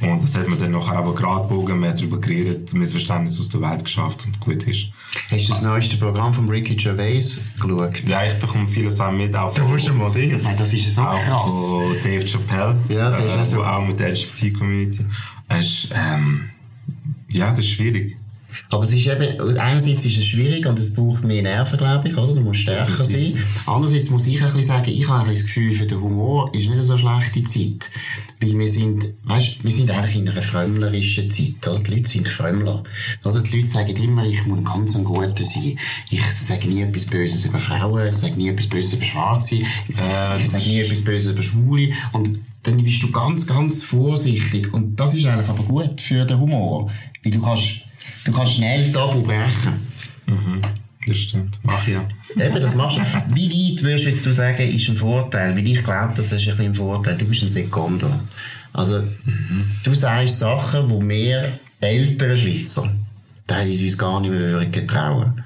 Und 0.02 0.24
das 0.24 0.36
hat 0.38 0.48
man 0.48 0.58
dann 0.58 0.72
nachher 0.72 0.98
aber 0.98 1.14
gerade 1.14 1.48
bogen, 1.50 1.80
man 1.80 1.90
hat 1.90 2.00
darüber 2.00 2.20
geredet, 2.20 2.66
das 2.66 2.74
Missverständnis 2.74 3.38
aus 3.40 3.50
der 3.50 3.62
Welt 3.62 3.84
geschafft 3.84 4.26
und 4.26 4.40
gut 4.40 4.64
ist. 4.64 4.86
Hast 5.30 5.48
du 5.50 5.54
das 5.54 5.62
neueste 5.62 5.98
Programm 5.98 6.34
von 6.34 6.48
Ricky 6.48 6.76
Gervais 6.76 7.42
geschaut? 7.60 8.08
Ja, 8.08 8.26
ich 8.26 8.36
bekomme 8.36 8.68
viele 8.68 8.92
Sachen 8.92 9.18
mit. 9.18 9.36
Auch 9.36 9.54
da 9.54 9.64
musst 9.64 9.90
du 9.90 9.94
mal 9.94 10.10
Nein, 10.42 10.56
das 10.58 10.72
ist 10.72 10.96
so 10.96 11.02
auch 11.02 11.22
krass. 11.22 11.52
Von 11.68 11.96
Dave 12.04 12.26
Chappelle. 12.26 12.78
Ja, 12.88 13.12
ist 13.16 13.36
äh, 13.36 13.40
also 13.40 13.64
auch 13.64 13.86
mit 13.86 14.00
der 14.00 14.12
LGBT-Community. 14.12 15.06
ähm, 15.94 16.50
ja, 17.30 17.50
es 17.50 17.60
ist 17.60 17.70
schwierig. 17.70 18.18
Aber 18.70 18.84
es 18.84 18.94
ist 18.94 19.08
eben, 19.08 19.58
einerseits 19.58 20.06
ist 20.06 20.18
es 20.18 20.26
schwierig 20.26 20.66
und 20.66 20.80
es 20.80 20.94
braucht 20.94 21.24
mehr 21.24 21.42
Nerven, 21.42 21.78
glaube 21.78 22.08
ich, 22.08 22.18
oder? 22.18 22.34
Du 22.34 22.42
musst 22.42 22.62
stärker 22.62 23.04
sein. 23.04 23.38
Andererseits 23.66 24.10
muss 24.10 24.28
ich 24.28 24.42
ein 24.42 24.46
bisschen 24.46 24.64
sagen, 24.64 24.90
ich 24.90 25.08
habe 25.08 25.28
ein 25.28 25.32
das 25.32 25.44
Gefühl, 25.44 25.76
für 25.76 25.86
den 25.86 26.02
Humor 26.02 26.50
ist 26.54 26.68
nicht 26.68 26.72
eine 26.72 26.84
so 26.84 26.98
schlechte 26.98 27.44
Zeit. 27.44 27.90
Weil 28.42 28.58
wir 28.58 28.70
sind, 28.70 29.06
weißt, 29.24 29.64
wir 29.64 29.72
sind 29.72 29.92
eigentlich 29.92 30.16
in 30.16 30.30
einer 30.30 30.42
frömmlerischen 30.42 31.30
Zeit, 31.30 31.68
oder? 31.68 31.80
Die 31.80 31.96
Leute 31.96 32.10
sind 32.10 32.28
Frömmler. 32.28 32.84
Oder? 33.26 33.42
Die 33.42 33.58
Leute 33.58 33.68
sagen 33.68 33.96
immer, 33.98 34.26
ich 34.26 34.46
muss 34.46 34.64
ganz 34.64 34.96
ein 34.96 35.04
Guter 35.04 35.44
sein. 35.44 35.78
Ich 36.10 36.22
sage 36.36 36.68
nie 36.70 36.82
etwas 36.82 37.06
Böses 37.06 37.44
über 37.46 37.60
Frauen, 37.60 38.08
ich 38.08 38.16
sage 38.16 38.36
nie 38.36 38.50
etwas 38.50 38.68
Böses 38.68 38.94
über 38.94 39.06
Schwarze, 39.06 39.56
äh, 39.58 40.40
ich 40.40 40.50
sage 40.50 40.70
nie 40.70 40.80
etwas 40.80 41.02
Böses 41.02 41.34
über 41.34 41.42
Schwule. 41.42 41.90
Und 42.14 42.40
dann 42.64 42.82
bist 42.84 43.04
du 43.04 43.12
ganz, 43.12 43.46
ganz 43.46 43.84
vorsichtig. 43.84 44.74
Und 44.74 44.98
das 44.98 45.16
ist 45.16 45.26
eigentlich 45.26 45.50
aber 45.50 45.64
gut 45.64 46.00
für 46.00 46.26
den 46.26 46.40
Humor. 46.40 46.90
Weil 47.24 47.32
du 47.34 47.42
kannst, 47.42 47.82
Du 48.26 48.32
kannst 48.32 48.56
schnell 48.56 48.92
Tabu 48.92 49.22
brechen. 49.24 49.74
Mhm. 50.26 50.62
Das 51.08 51.18
stimmt. 51.18 51.58
Mach 51.64 51.88
ja. 51.88 52.06
Eben, 52.36 52.62
das 52.62 52.76
machst 52.76 52.98
du. 52.98 53.02
Wie 53.34 53.50
weit 53.50 53.84
würdest 53.84 54.26
du 54.26 54.30
jetzt 54.30 54.38
sagen, 54.38 54.62
ist 54.62 54.90
ein 54.90 54.98
Vorteil? 54.98 55.56
Weil 55.56 55.68
ich 55.68 55.84
glaube, 55.84 56.14
das 56.16 56.32
ist 56.32 56.48
ein 56.48 56.58
bisschen 56.58 56.66
ein 56.68 56.76
Vorteil. 56.76 57.18
Du 57.18 57.26
bist 57.26 57.42
ein 57.42 57.48
Sekondo. 57.48 58.12
Also, 58.74 59.02
mhm. 59.02 59.66
du 59.84 59.94
sagst 59.96 60.40
Sachen, 60.40 60.90
wo 60.90 61.02
wir 61.02 61.58
ältere 61.82 62.38
Schweizer 62.38 62.90
teilweise 63.48 63.84
uns 63.84 63.98
gar 63.98 64.22
nicht 64.22 64.32
mehr 64.32 64.66
getrauen. 64.66 65.44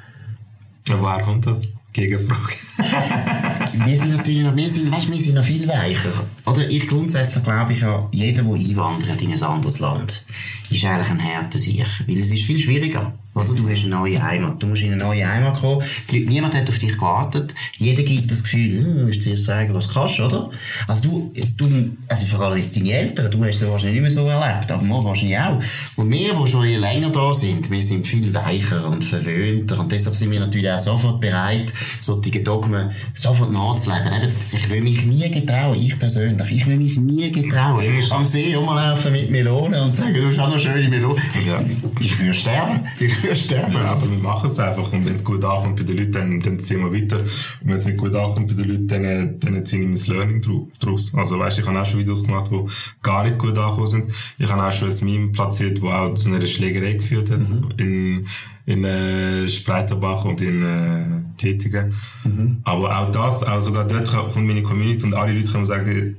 Ja, 0.88 1.00
woher 1.00 1.24
kommt 1.24 1.46
das? 1.46 1.74
Gegenfrage. 1.94 2.56
wir 3.86 3.98
sind 3.98 4.18
natürlich 4.18 4.44
noch, 4.44 4.56
wir 4.56 4.70
sind, 4.70 4.92
weißt, 4.92 5.12
wir 5.12 5.22
sind 5.22 5.36
noch 5.36 5.44
viel 5.44 5.68
weicher. 5.68 6.12
Oder 6.46 6.70
ich 6.70 6.88
grundsätzlich 6.88 7.44
glaube 7.44 7.74
ich 7.74 7.82
ja, 7.82 8.10
jeder, 8.12 8.42
der 8.42 8.53
einwandert 8.53 9.22
in 9.22 9.32
ein 9.32 9.44
anderes 9.44 9.80
Land, 9.80 10.25
ist 10.70 10.86
eigentlich 10.86 11.10
ein 11.10 11.20
härter 11.20 11.58
Sieg. 11.58 11.86
Weil 12.08 12.20
es 12.20 12.32
ist 12.32 12.43
viel 12.43 12.60
schwieriger. 12.60 13.17
Oder? 13.36 13.54
Du 13.54 13.68
hast 13.68 13.82
eine 13.82 13.90
neue 13.90 14.22
Heimat. 14.22 14.62
Du 14.62 14.68
musst 14.68 14.84
in 14.84 14.94
eine 14.94 15.04
neue 15.04 15.28
Heimat 15.28 15.60
kommen. 15.60 15.84
Niemand 16.12 16.54
hat 16.54 16.70
auf 16.70 16.78
dich 16.78 16.94
gewartet. 16.94 17.56
Jeder 17.78 18.04
gibt 18.04 18.30
das 18.30 18.44
Gefühl, 18.44 18.86
hm, 18.86 18.98
du 18.98 19.08
musst 19.08 19.24
zuerst 19.24 19.46
sagen, 19.46 19.74
was 19.74 19.88
du 19.88 19.94
kannst, 19.94 20.20
oder? 20.20 20.52
Also 20.88 21.10
du, 21.10 21.34
du, 21.58 21.98
also 22.08 22.25
vor 22.28 22.46
allem 22.46 22.58
jetzt 22.58 22.75
deine 22.75 22.92
Eltern, 22.92 23.32
du 23.32 23.44
hast 23.44 23.62
es 23.62 23.68
wahrscheinlich 23.68 24.02
nicht 24.02 24.02
mehr 24.02 24.12
so 24.12 24.28
erlebt, 24.28 24.72
aber 24.72 24.84
wir 24.84 25.04
wahrscheinlich 25.04 25.40
auch. 25.40 25.60
Und 25.96 26.12
wir, 26.12 26.34
die 26.34 26.48
schon 26.48 26.68
länger 26.68 27.10
da 27.10 27.34
sind, 27.34 27.72
wir 27.72 27.82
sind 27.82 28.06
viel 28.06 28.32
weicher 28.34 28.88
und 28.88 29.04
verwöhnter 29.04 29.80
und 29.80 29.92
deshalb 29.92 30.16
sind 30.16 30.30
wir 30.30 30.40
natürlich 30.40 30.70
auch 30.70 30.78
sofort 30.78 31.20
bereit, 31.20 31.74
solche 32.02 32.42
Dogmen 32.42 32.92
sofort 33.13 33.52
nachzuleben. 33.52 34.13
Eben, 34.13 34.32
ich 34.52 34.70
will 34.70 34.82
mich 34.82 35.06
nie 35.06 35.32
getrauen, 35.32 35.75
ich 35.75 35.98
persönlich, 35.98 36.52
ich 36.52 36.68
will 36.68 36.78
mich 36.78 36.98
nie 36.98 37.32
getrauen, 37.32 37.84
am 38.12 38.25
See 38.25 38.54
rumlaufen 38.54 39.12
mit 39.12 39.32
Melonen 39.32 39.82
und 39.82 39.96
sagen, 39.96 40.13
du 40.13 40.28
hast 40.28 40.38
auch 40.38 40.50
noch 40.50 40.60
schöne 40.60 40.88
Melonen. 40.88 41.22
Ja. 41.48 41.60
Ich 42.00 42.20
würde 42.20 42.34
sterben. 42.34 42.88
Ich 43.00 43.23
sterben. 43.36 43.74
Ja, 43.74 43.94
also 43.94 44.10
wir 44.10 44.18
machen 44.18 44.50
es 44.50 44.60
einfach 44.60 44.92
und 44.92 45.06
wenn 45.06 45.15
es 45.15 45.24
gut 45.24 45.44
ankommt 45.44 45.77
bei 45.77 45.84
den 45.84 45.98
Leuten, 45.98 46.12
dann, 46.12 46.39
dann 46.39 46.60
ziehen 46.60 46.80
wir 46.80 46.94
weiter. 46.94 47.20
Und 47.20 47.27
wenn 47.62 47.77
es 47.77 47.86
nicht 47.86 47.98
gut 47.98 48.15
ankommt 48.15 48.48
bei 48.48 48.62
den 48.62 48.70
Leuten, 48.70 48.88
dann, 48.88 49.39
dann 49.39 49.65
ziehen 49.65 49.82
wir 49.82 49.92
das 49.92 50.08
Learning 50.08 50.70
daraus. 50.80 51.13
Also 51.15 51.39
weißt, 51.39 51.60
ich 51.60 51.65
habe 51.65 51.80
auch 51.80 51.86
schon 51.86 52.00
Videos 52.00 52.24
gemacht, 52.24 52.51
die 52.51 52.65
gar 53.01 53.24
nicht 53.24 53.38
gut 53.39 53.58
angekommen 53.58 53.88
sind. 53.88 54.12
Ich 54.38 54.51
habe 54.51 54.63
auch 54.63 54.72
schon 54.72 54.89
ein 54.89 55.06
Meme 55.06 55.32
platziert, 55.32 55.77
das 55.77 55.86
auch 55.86 56.13
zu 56.13 56.30
einer 56.30 56.46
Schlägerei 56.46 56.94
geführt 56.94 57.30
hat. 57.30 57.39
Mhm. 57.39 57.72
In, 57.77 58.27
in 58.65 58.84
äh, 58.86 59.50
Spreiterbach 59.50 60.24
und 60.25 60.42
in 60.42 60.63
äh, 60.63 61.38
Tätigen. 61.38 61.94
Mhm. 62.24 62.62
Aber 62.63 62.98
auch 62.98 63.12
das, 63.12 63.44
auch 63.44 63.62
sogar 63.62 63.86
dort 63.86 64.08
von 64.08 64.46
meiner 64.46 64.62
Community 64.62 65.06
und 65.06 65.13
alle 65.13 65.34
Leute 65.34 65.51
können 65.51 65.65
sagen, 65.65 66.18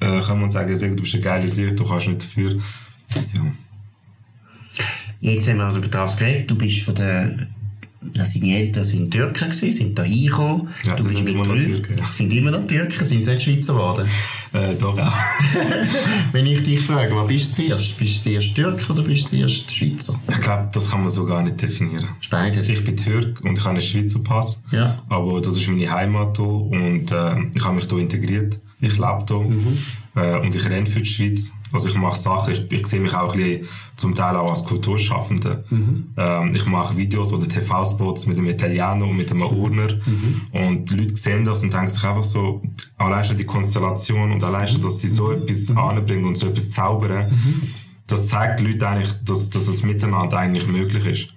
äh, 0.00 0.20
können 0.20 0.50
sagen, 0.50 0.76
du 0.78 1.02
bist 1.02 1.14
eine 1.14 1.22
geile 1.22 1.48
Sicht, 1.48 1.78
du 1.78 1.84
kannst 1.84 2.06
nicht 2.06 2.22
dafür. 2.22 2.60
Ja. 3.34 3.52
Jetzt 5.24 5.48
haben 5.48 5.56
wir 5.56 5.74
über 5.74 5.88
das 5.88 6.18
geredet. 6.18 6.50
Du 6.50 6.54
bist 6.54 6.82
von 6.82 6.94
der 6.94 7.34
seine 8.12 8.58
Eltern 8.58 8.84
sind 8.84 9.10
Türken 9.10 9.48
gewesen, 9.48 9.72
sind 9.72 9.98
da 9.98 10.02
hingekommen. 10.02 10.68
Ja, 10.84 10.94
du 10.94 11.02
bist 11.02 11.16
sind 11.16 11.28
immer 11.30 11.46
noch 11.46 11.58
Türken. 11.58 11.96
Ja. 11.96 12.04
Sind 12.04 12.32
immer 12.34 12.50
noch 12.50 12.66
Türken, 12.66 13.06
sind 13.06 13.22
sie 13.22 13.30
nicht 13.30 13.42
Schweizer 13.42 13.72
geworden? 13.72 14.06
Äh, 14.52 14.76
doch 14.76 14.96
auch. 14.96 15.12
Wenn 16.32 16.46
ich 16.46 16.62
dich 16.62 16.80
frage, 16.80 17.12
was 17.16 17.26
bist 17.26 17.58
du 17.58 17.66
zuerst? 17.66 17.98
Bist 17.98 18.18
du 18.18 18.30
zuerst 18.30 18.54
Türk 18.54 18.88
oder 18.88 19.02
bist 19.02 19.24
du 19.32 19.38
zuerst 19.38 19.74
Schweizer? 19.74 20.20
Ich 20.30 20.40
glaube, 20.40 20.68
das 20.72 20.92
kann 20.92 21.00
man 21.00 21.10
so 21.10 21.26
gar 21.26 21.42
nicht 21.42 21.60
definieren. 21.60 22.06
Beides. 22.30 22.68
Ich 22.68 22.84
bin 22.84 22.96
Türk 22.96 23.40
und 23.42 23.58
ich 23.58 23.64
habe 23.64 23.70
einen 23.70 23.80
Schweizer 23.80 24.20
Pass. 24.20 24.62
Ja. 24.70 24.96
Aber 25.08 25.40
das 25.40 25.56
ist 25.56 25.66
meine 25.66 25.90
Heimat 25.90 26.36
hier 26.36 26.46
und 26.46 27.10
äh, 27.10 27.34
ich 27.52 27.64
habe 27.64 27.74
mich 27.74 27.88
hier 27.88 27.98
integriert. 27.98 28.60
Ich 28.80 28.98
lebe 28.98 29.24
hier. 29.26 29.38
Mhm. 29.38 29.78
Äh, 30.16 30.38
und 30.38 30.54
ich 30.54 30.68
renne 30.68 30.86
für 30.86 31.00
die 31.00 31.06
Schweiz. 31.06 31.52
Also 31.72 31.88
ich 31.88 31.96
mache 31.96 32.18
Sachen, 32.18 32.54
ich, 32.54 32.72
ich 32.72 32.86
sehe 32.86 33.00
mich 33.00 33.14
auch 33.14 33.34
ein 33.34 33.38
bisschen, 33.38 33.68
zum 33.96 34.14
Teil 34.14 34.36
auch 34.36 34.50
als 34.50 34.64
Kulturschaffender. 34.64 35.64
Mhm. 35.70 36.14
Ähm, 36.16 36.54
ich 36.54 36.66
mache 36.66 36.96
Videos 36.96 37.32
oder 37.32 37.48
TV-Spots 37.48 38.26
mit 38.26 38.38
einem 38.38 38.48
Italiener 38.48 39.06
und 39.06 39.16
mit 39.16 39.30
einem 39.30 39.42
Urner. 39.42 39.94
Mhm. 40.06 40.42
Und 40.52 40.90
die 40.90 40.96
Leute 40.96 41.16
sehen 41.16 41.44
das 41.44 41.62
und 41.62 41.72
denken 41.72 41.90
sich 41.90 42.04
einfach 42.04 42.24
so, 42.24 42.62
allein 42.96 43.24
schon 43.24 43.36
die 43.36 43.44
Konstellation 43.44 44.30
und 44.30 44.44
allein 44.44 44.68
schon, 44.68 44.82
dass 44.82 45.00
sie 45.00 45.08
so 45.08 45.28
mhm. 45.28 45.42
etwas 45.42 45.68
mhm. 45.70 45.78
anbringen 45.78 46.24
und 46.26 46.36
so 46.36 46.46
etwas 46.46 46.70
zaubern, 46.70 47.28
mhm. 47.30 47.62
das 48.06 48.28
zeigt 48.28 48.60
den 48.60 48.66
Leuten 48.66 48.84
eigentlich, 48.84 49.12
dass, 49.24 49.50
dass 49.50 49.66
es 49.66 49.82
miteinander 49.82 50.36
eigentlich 50.36 50.68
möglich 50.68 51.06
ist. 51.06 51.34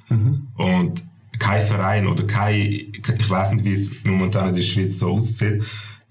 Und 0.56 1.04
kein 1.40 1.66
Verein 1.66 2.08
oder 2.08 2.26
kein, 2.26 2.58
ich 2.58 3.30
weiß 3.30 3.54
nicht, 3.54 3.66
wie 3.66 3.74
es 3.74 3.92
momentan 4.04 4.50
in 4.50 4.56
der 4.56 4.62
Schweiz 4.62 5.00
so 5.00 5.14
aussieht, 5.14 5.64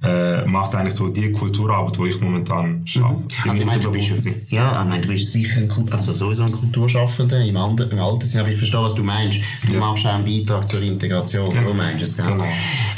äh, 0.02 0.44
macht 0.44 0.74
eigentlich 0.74 0.94
so 0.94 1.08
die 1.08 1.32
Kulturarbeit, 1.32 1.96
die 1.98 2.10
ich 2.10 2.20
momentan 2.20 2.86
schaffe. 2.86 3.14
Mhm. 3.14 3.50
Also 3.50 3.62
ich 3.62 3.66
meine, 3.66 3.82
du 3.82 3.90
bist, 3.90 4.26
ja, 4.50 4.82
ich 4.82 4.88
meine, 4.88 5.00
du 5.00 5.08
bist 5.08 5.32
sicher 5.32 5.58
ein, 5.58 5.70
also 5.90 6.12
sowieso 6.12 6.42
ein 6.42 6.52
Kulturschaffender 6.52 7.42
im, 7.42 7.56
Ander, 7.56 7.90
im 7.90 7.98
Alter 7.98 8.26
aber 8.40 8.50
ich 8.50 8.58
verstehe, 8.58 8.82
was 8.82 8.94
du 8.94 9.02
meinst. 9.02 9.40
Du 9.66 9.72
ja. 9.72 9.80
machst 9.80 10.06
auch 10.06 10.14
einen 10.14 10.24
Beitrag 10.24 10.68
zur 10.68 10.82
Integration, 10.82 11.48
genau. 11.48 11.68
so 11.68 11.74
meinst 11.74 12.00
du 12.00 12.04
es, 12.04 12.16
gell? 12.16 12.26
Genau. 12.26 12.44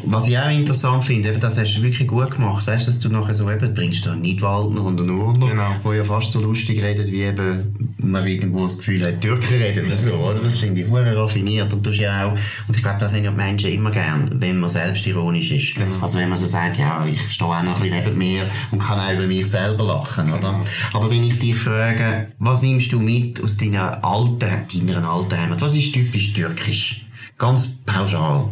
Was 0.06 0.26
ich 0.26 0.38
auch 0.38 0.50
interessant 0.50 1.04
finde, 1.04 1.28
eben, 1.28 1.40
das 1.40 1.56
hast 1.56 1.76
du 1.76 1.82
wirklich 1.82 2.08
gut 2.08 2.32
gemacht, 2.32 2.66
weißt 2.66 2.86
du, 2.86 2.90
dass 2.90 2.98
du 2.98 3.08
nachher 3.10 3.34
so 3.34 3.48
eben 3.48 3.72
bringst, 3.74 4.04
da 4.04 4.16
Nidwaldner 4.16 4.82
und 4.82 5.00
einen 5.00 5.10
Urner, 5.10 5.46
genau. 5.46 5.70
wo 5.84 5.92
ja 5.92 6.02
fast 6.02 6.32
so 6.32 6.40
lustig 6.40 6.82
redet, 6.82 7.12
wie 7.12 7.22
eben 7.22 7.94
man 7.98 8.26
irgendwo 8.26 8.64
das 8.64 8.78
Gefühl 8.78 9.06
hat, 9.06 9.20
Türken 9.20 9.54
reden 9.54 9.86
oder 9.86 9.96
so, 9.96 10.14
oder? 10.14 10.40
Das 10.40 10.58
finde 10.58 10.82
ich 10.82 10.88
hure 10.88 11.16
raffiniert 11.16 11.72
und 11.72 11.86
du 11.86 11.90
ja 11.90 12.26
auch, 12.26 12.32
und 12.32 12.76
ich 12.76 12.82
glaube, 12.82 12.98
das 12.98 13.12
haben 13.12 13.22
ja 13.22 13.30
die 13.30 13.36
Menschen 13.36 13.70
immer 13.70 13.92
gern, 13.92 14.30
wenn 14.34 14.58
man 14.58 14.68
selbstironisch 14.70 15.52
ist. 15.52 15.74
Genau. 15.76 15.86
Also 16.00 16.18
wenn 16.18 16.28
man 16.28 16.38
so 16.38 16.46
sagt, 16.46 16.76
ja, 16.78 16.87
ich 17.06 17.30
stehe 17.30 17.48
auch 17.48 17.62
noch 17.62 17.76
ein 17.76 17.80
bisschen 17.80 18.04
neben 18.04 18.18
mir 18.18 18.50
und 18.70 18.78
kann 18.78 18.98
auch 18.98 19.12
über 19.12 19.26
mich 19.26 19.46
selber 19.46 19.84
lachen, 19.84 20.32
oder? 20.32 20.60
Aber 20.92 21.10
wenn 21.10 21.24
ich 21.24 21.38
dich 21.38 21.56
frage, 21.56 22.32
was 22.38 22.62
nimmst 22.62 22.92
du 22.92 23.00
mit 23.00 23.42
aus 23.42 23.56
deiner 23.56 24.02
alten, 24.04 24.86
deiner 24.86 25.08
alten 25.08 25.36
Heimat? 25.36 25.60
Was 25.60 25.74
ist 25.74 25.92
typisch 25.92 26.32
türkisch? 26.32 27.06
Ganz 27.36 27.82
pauschal. 27.86 28.44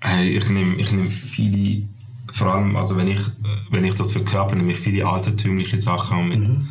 Hey, 0.00 0.36
ich 0.36 0.48
nehme, 0.48 0.76
ich 0.76 0.92
nehme 0.92 1.10
viele, 1.10 1.86
vor 2.32 2.54
allem, 2.54 2.76
also 2.76 2.96
wenn 2.96 3.08
ich, 3.08 3.20
wenn 3.70 3.84
ich 3.84 3.94
das 3.94 4.12
verkörper, 4.12 4.56
nehme 4.56 4.72
ich 4.72 4.78
viele 4.78 5.06
altertümliche 5.06 5.78
Sachen 5.78 6.28
mit. 6.28 6.40
Mhm. 6.40 6.68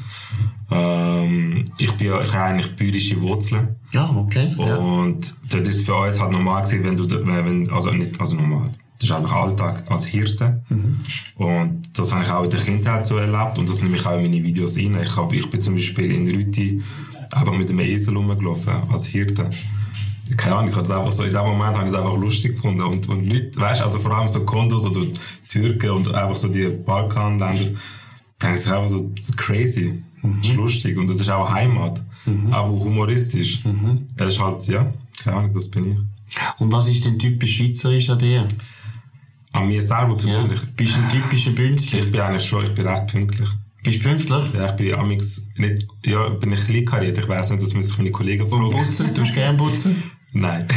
Ähm, 0.71 1.65
ich 1.77 1.91
bin 1.93 2.07
ich 2.07 2.33
habe 2.33 2.43
eigentlich 2.43 2.75
bürische 2.75 3.21
Wurzeln. 3.21 3.75
Ja, 3.91 4.09
okay. 4.09 4.55
Und 4.55 5.25
ja. 5.25 5.59
das 5.59 5.69
ist 5.69 5.85
für 5.85 5.95
uns 5.95 6.19
halt 6.19 6.31
normal 6.31 6.63
gewesen, 6.63 6.83
wenn 6.83 6.97
du, 6.97 7.09
wenn, 7.25 7.69
also 7.71 7.91
nicht, 7.91 8.19
also 8.19 8.35
normal 8.35 8.71
das 8.99 9.09
ist 9.09 9.11
einfach 9.11 9.35
Alltag 9.35 9.83
als 9.89 10.05
Hirte. 10.05 10.63
Mhm. 10.69 10.97
Und 11.35 11.81
das 11.93 12.13
habe 12.13 12.23
ich 12.23 12.29
auch 12.29 12.43
in 12.43 12.49
der 12.49 12.59
Kindheit 12.59 13.05
so 13.05 13.17
erlebt 13.17 13.57
und 13.57 13.67
das 13.67 13.81
nehme 13.81 13.97
ich 13.97 14.05
auch 14.05 14.15
in 14.15 14.23
meine 14.23 14.43
Videos 14.43 14.77
rein. 14.77 14.97
Ich, 15.03 15.15
hab, 15.15 15.33
ich 15.33 15.49
bin 15.49 15.59
zum 15.59 15.75
Beispiel 15.75 16.11
in 16.11 16.29
Rüti 16.29 16.81
einfach 17.31 17.53
mit 17.53 17.69
einem 17.69 17.81
Esel 17.81 18.15
rumgelaufen 18.15 18.73
als 18.91 19.05
Hirte. 19.05 19.49
Keine 20.37 20.55
Ahnung, 20.55 20.69
ich 20.69 20.75
habe 20.75 20.97
einfach 20.97 21.11
so, 21.11 21.23
in 21.23 21.33
dem 21.33 21.45
Moment 21.45 21.75
habe 21.75 21.83
ich 21.83 21.93
es 21.93 21.99
einfach 21.99 22.17
lustig 22.17 22.55
gefunden. 22.55 22.81
Und, 22.81 23.07
und 23.09 23.29
Leute, 23.29 23.59
weißt 23.59 23.81
also 23.81 23.99
vor 23.99 24.15
allem 24.15 24.27
so 24.27 24.43
Kondos 24.45 24.85
oder 24.85 25.01
Türken 25.49 25.89
und 25.91 26.13
einfach 26.13 26.35
so 26.35 26.47
die 26.47 26.67
Balkanländer, 26.67 27.53
denken 28.41 28.57
sich 28.57 28.71
einfach 28.71 28.89
so, 28.89 29.11
so 29.21 29.33
crazy. 29.35 30.01
Mhm. 30.21 30.37
Das 30.41 30.49
ist 30.49 30.55
lustig 30.55 30.97
und 30.97 31.07
das 31.07 31.19
ist 31.19 31.29
auch 31.29 31.51
Heimat, 31.51 32.01
mhm. 32.25 32.51
aber 32.51 32.69
humoristisch. 32.69 33.63
Mhm. 33.65 34.07
Das 34.15 34.33
ist 34.33 34.39
halt, 34.39 34.65
ja, 34.67 34.91
keine 35.21 35.37
Ahnung, 35.37 35.53
das 35.53 35.69
bin 35.69 35.91
ich. 35.91 35.97
Und 36.59 36.71
was 36.71 36.87
ist 36.87 37.05
denn 37.05 37.19
typisch 37.19 37.57
schweizerisch 37.57 38.09
an 38.09 38.19
dir? 38.19 38.47
An 39.55 39.67
mir 39.67 39.81
selber 39.81 40.17
persönlich. 40.17 40.59
Ja. 40.59 40.67
Bist 40.75 40.95
du 40.95 40.99
ein 40.99 41.09
typischer 41.09 41.51
Bünzli? 41.51 41.99
Ich 41.99 42.11
bin 42.11 42.21
eigentlich 42.21 42.45
schon, 42.45 42.65
ich 42.65 42.73
bin 42.73 42.87
recht 42.87 43.07
pünktlich. 43.07 43.49
Bist 43.83 43.99
du 43.99 44.09
pünktlich? 44.09 44.53
Ja, 44.53 44.65
ich 44.65 44.71
bin 44.71 44.95
amix 44.95 45.47
nicht, 45.57 45.87
ja, 46.05 46.27
bin 46.29 46.49
ein 46.49 46.55
bisschen 46.55 46.85
kariert. 46.85 47.17
Ich 47.17 47.27
weiss 47.27 47.51
nicht, 47.51 47.61
dass 47.61 47.73
man 47.73 47.83
sich 47.83 47.97
meine 47.97 48.11
Kollegen 48.11 48.49
fragen. 48.49 48.65
Und 48.65 48.71
putzen? 48.71 49.13
Du 49.13 49.21
hast 49.21 49.33
gerne 49.33 49.57
putzen? 49.57 50.11
Nein. 50.33 50.67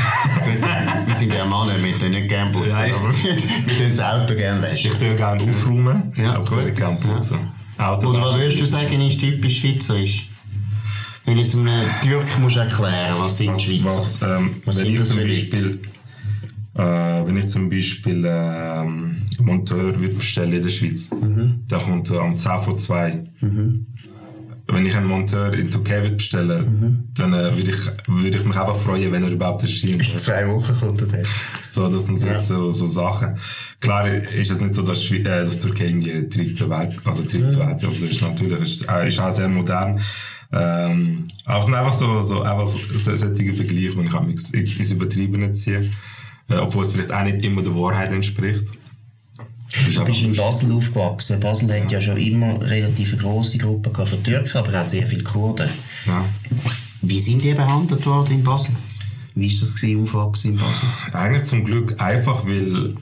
wir 1.06 1.14
sind 1.16 1.32
gerne 1.32 1.50
Männer, 1.50 1.82
wir 1.82 1.98
tun 1.98 2.10
nicht 2.10 2.28
gerne 2.28 2.52
putzen. 2.52 2.70
Ja, 2.70 2.86
ich, 2.86 2.94
aber 2.94 3.12
wir, 3.12 3.36
wir 3.66 3.76
tun 3.76 3.86
das 3.86 4.00
Auto 4.00 4.34
gerne 4.34 4.62
waschen. 4.62 4.92
Ich 4.92 4.98
tue 4.98 5.16
gerne 5.16 5.42
aufräumen, 5.42 6.12
ja, 6.16 6.34
aber 6.34 6.44
gut. 6.44 6.68
ich 6.68 6.74
gerne 6.76 6.96
putzen. 6.98 7.38
Ja. 7.78 7.98
Oder 7.98 8.20
was 8.20 8.38
würdest 8.38 8.60
du 8.60 8.66
sagen, 8.66 9.00
ist 9.00 9.18
typisch 9.18 9.60
schweizerisch? 9.60 10.28
Wenn 11.24 11.38
jetzt 11.38 11.54
einem 11.54 11.68
Türk 12.02 12.38
musst 12.38 12.56
erklären, 12.56 13.14
was 13.18 13.36
sind 13.36 13.52
was, 13.52 13.62
Schweizer? 13.62 13.84
Was, 13.84 14.22
ähm, 14.22 14.62
was 14.64 14.76
sind 14.76 14.98
das 14.98 15.12
für 15.12 15.24
Beispiel, 15.24 15.82
äh, 16.78 17.26
wenn 17.26 17.36
ich 17.36 17.48
zum 17.48 17.68
Beispiel 17.68 18.24
äh, 18.24 18.84
Monteur 19.42 19.98
würde 19.98 20.14
bestellen 20.14 20.52
in 20.52 20.62
der 20.62 20.70
Schweiz, 20.70 21.10
mhm. 21.10 21.64
der 21.68 21.78
kommt 21.78 22.10
äh, 22.10 22.18
am 22.18 22.36
10 22.36 22.62
vor 22.62 22.76
2. 22.76 23.24
Mhm. 23.40 23.86
Wenn 24.70 24.86
ich 24.86 24.94
einen 24.96 25.06
Monteur 25.06 25.54
in 25.54 25.70
Türkei 25.70 26.02
würde 26.02 26.16
bestellen, 26.16 26.60
mhm. 26.60 27.08
dann 27.16 27.32
äh, 27.32 27.56
würde 27.56 27.70
ich, 27.70 27.86
würd 28.06 28.34
ich 28.34 28.44
mich 28.44 28.56
einfach 28.56 28.76
freuen, 28.76 29.10
wenn 29.10 29.24
er 29.24 29.30
überhaupt 29.30 29.62
erscheint. 29.62 29.94
In 29.94 30.18
zwei 30.18 30.46
Wochen 30.46 30.72
kommt 30.78 31.00
er 31.00 31.24
So, 31.66 31.88
das 31.88 32.04
sind 32.04 32.22
ja. 32.22 32.38
so, 32.38 32.70
so 32.70 32.86
Sachen. 32.86 33.38
Klar 33.80 34.06
ist 34.06 34.50
es 34.50 34.60
nicht 34.60 34.74
so, 34.74 34.82
dass, 34.82 35.10
äh, 35.10 35.22
dass 35.22 35.58
Türkei 35.58 35.86
irgendwie 35.86 36.28
dritte 36.28 36.70
Welt, 36.70 36.94
also 37.04 37.24
dritte. 37.24 37.58
Welt, 37.58 37.84
also 37.84 38.06
ist 38.06 38.22
natürlich, 38.22 38.60
ist, 38.60 38.88
äh, 38.88 39.08
ist 39.08 39.18
auch 39.18 39.32
sehr 39.32 39.48
modern. 39.48 40.00
Ähm, 40.52 41.24
aber 41.44 41.58
es 41.58 41.66
sind 41.66 41.74
einfach 41.74 41.92
so, 41.92 42.22
so 42.22 42.42
einfach 42.42 42.72
so, 42.94 43.16
solche 43.16 43.54
Vergleiche, 43.54 43.96
die 43.96 44.06
ich 44.06 44.14
ins, 44.14 44.50
ins 44.52 44.92
Übertriebene 44.92 45.50
ziehe 45.50 45.80
äh, 45.80 45.90
obwohl 46.48 46.84
es 46.84 46.92
vielleicht 46.92 47.12
auch 47.12 47.22
nicht 47.24 47.44
immer 47.44 47.62
der 47.62 47.74
Wahrheit 47.74 48.12
entspricht. 48.12 48.64
Du 49.94 50.04
bist 50.04 50.22
in 50.22 50.34
Basel 50.34 50.72
aufgewachsen. 50.72 51.40
Basel 51.40 51.70
hat 51.72 51.92
ja 51.92 52.00
schon 52.00 52.16
immer 52.16 52.60
relativ 52.62 53.12
eine 53.12 53.22
grosse 53.22 53.58
Gruppe 53.58 53.90
von 54.06 54.22
Türken, 54.22 54.56
aber 54.56 54.80
auch 54.80 54.86
sehr 54.86 55.06
viele 55.06 55.22
Kurden. 55.22 55.68
Ja. 56.06 56.24
Wie 57.02 57.20
sind 57.20 57.44
die 57.44 57.52
behandelt 57.52 58.04
worden 58.06 58.32
in 58.32 58.44
Basel? 58.44 58.74
Wie 59.34 59.52
war 59.52 59.60
das 59.60 59.76
gewesen, 59.76 60.02
aufwachsen 60.02 60.52
in 60.52 60.58
Basel? 60.58 60.88
Eigentlich 61.12 61.44
zum 61.44 61.64
Glück 61.64 62.00
einfach, 62.00 62.46
weil 62.46 62.94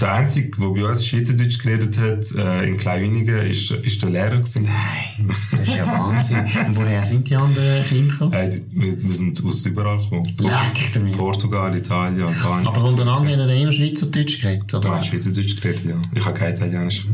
der 0.00 0.12
Einzige, 0.14 0.50
der 0.60 0.68
bei 0.68 0.84
uns 0.88 1.06
Schweizerdeutsch 1.06 1.58
geredet 1.58 1.98
hat, 1.98 2.32
äh, 2.36 2.68
in 2.68 2.76
Kleinwinigen, 2.76 3.38
ist, 3.46 3.70
ist 3.70 4.02
der 4.02 4.10
Lehrer 4.10 4.36
gewesen. 4.36 4.64
Nein, 4.64 5.30
das 5.50 5.60
ist 5.60 5.76
ja 5.76 5.86
Wahnsinn. 5.86 6.38
Und 6.66 6.76
woher 6.76 7.04
sind 7.04 7.28
die 7.28 7.34
anderen 7.36 7.84
Kinder 7.84 8.12
gekommen? 8.12 8.32
Hey, 8.32 8.62
wir, 8.72 8.92
wir 8.92 9.14
sind 9.14 9.44
aus 9.44 9.66
überall 9.66 9.98
gekommen. 9.98 10.26
Leck 10.38 10.92
damit. 10.94 11.16
Portugal, 11.16 11.74
Italien, 11.76 12.22
Albanien. 12.28 12.66
Aber 12.68 12.84
untereinander 12.84 13.32
haben 13.32 13.38
dann 13.38 13.50
immer 13.50 13.72
Schweizerdeutsch 13.72 14.40
geredet, 14.40 14.72
oder? 14.74 14.88
Ja, 14.88 15.02
Schweizerdeutsch 15.02 15.60
geredet, 15.60 15.84
ja. 15.86 16.00
Ich 16.14 16.24
habe 16.24 16.34
kein 16.38 16.54
Italienisch. 16.54 17.06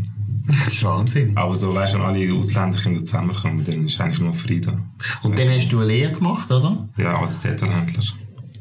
Das 0.46 0.74
ist 0.74 0.84
Wahnsinn. 0.84 1.34
Aber 1.36 1.56
so, 1.56 1.74
weißt 1.74 1.94
du, 1.94 1.98
wenn 2.00 2.04
alle 2.04 2.34
Ausländerkinder 2.34 3.02
zusammenkommen, 3.02 3.64
dann 3.64 3.86
ist 3.86 3.98
eigentlich 3.98 4.18
nur 4.20 4.34
Frieden. 4.34 4.82
Und 5.22 5.38
dann 5.38 5.48
hast 5.48 5.68
du 5.72 5.78
eine 5.78 5.86
Lehre 5.88 6.12
gemacht, 6.12 6.50
oder? 6.50 6.86
Ja, 6.98 7.14
als 7.18 7.40
Detailhändler. 7.40 8.02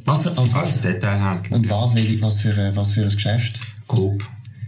Was? 0.06 0.38
Als, 0.38 0.53
Als? 0.53 0.82
Detailhändler. 0.82 1.58
Und 1.58 1.70
was, 1.70 1.94
was, 2.22 2.39
für, 2.42 2.53
ein- 2.53 2.74
was 2.75 2.92
für 2.92 3.01
ein 3.03 3.10
Geschäft? 3.10 3.60
Coop. 3.88 4.24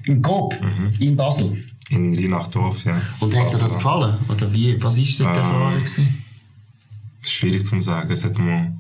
Im 0.06 0.22
Coop? 0.22 0.54
Mhm. 0.62 0.94
In 1.00 1.16
Basel? 1.16 1.62
In 1.90 2.16
Rheinachdorf, 2.16 2.84
ja. 2.86 3.00
Und 3.20 3.36
hat 3.36 3.54
dir 3.54 3.58
das 3.60 3.76
gefallen? 3.76 4.18
Oder 4.30 4.52
wie, 4.52 4.82
was 4.82 4.98
ist 4.98 5.20
die 5.20 5.24
Ähm, 5.24 5.30
Erfahrung 5.30 5.74
gewesen? 5.76 6.24
ist 7.22 7.32
schwierig 7.32 7.66
zu 7.66 7.80
sagen. 7.82 8.12
Es 8.12 8.24
hat 8.24 8.38
mir... 8.38 8.76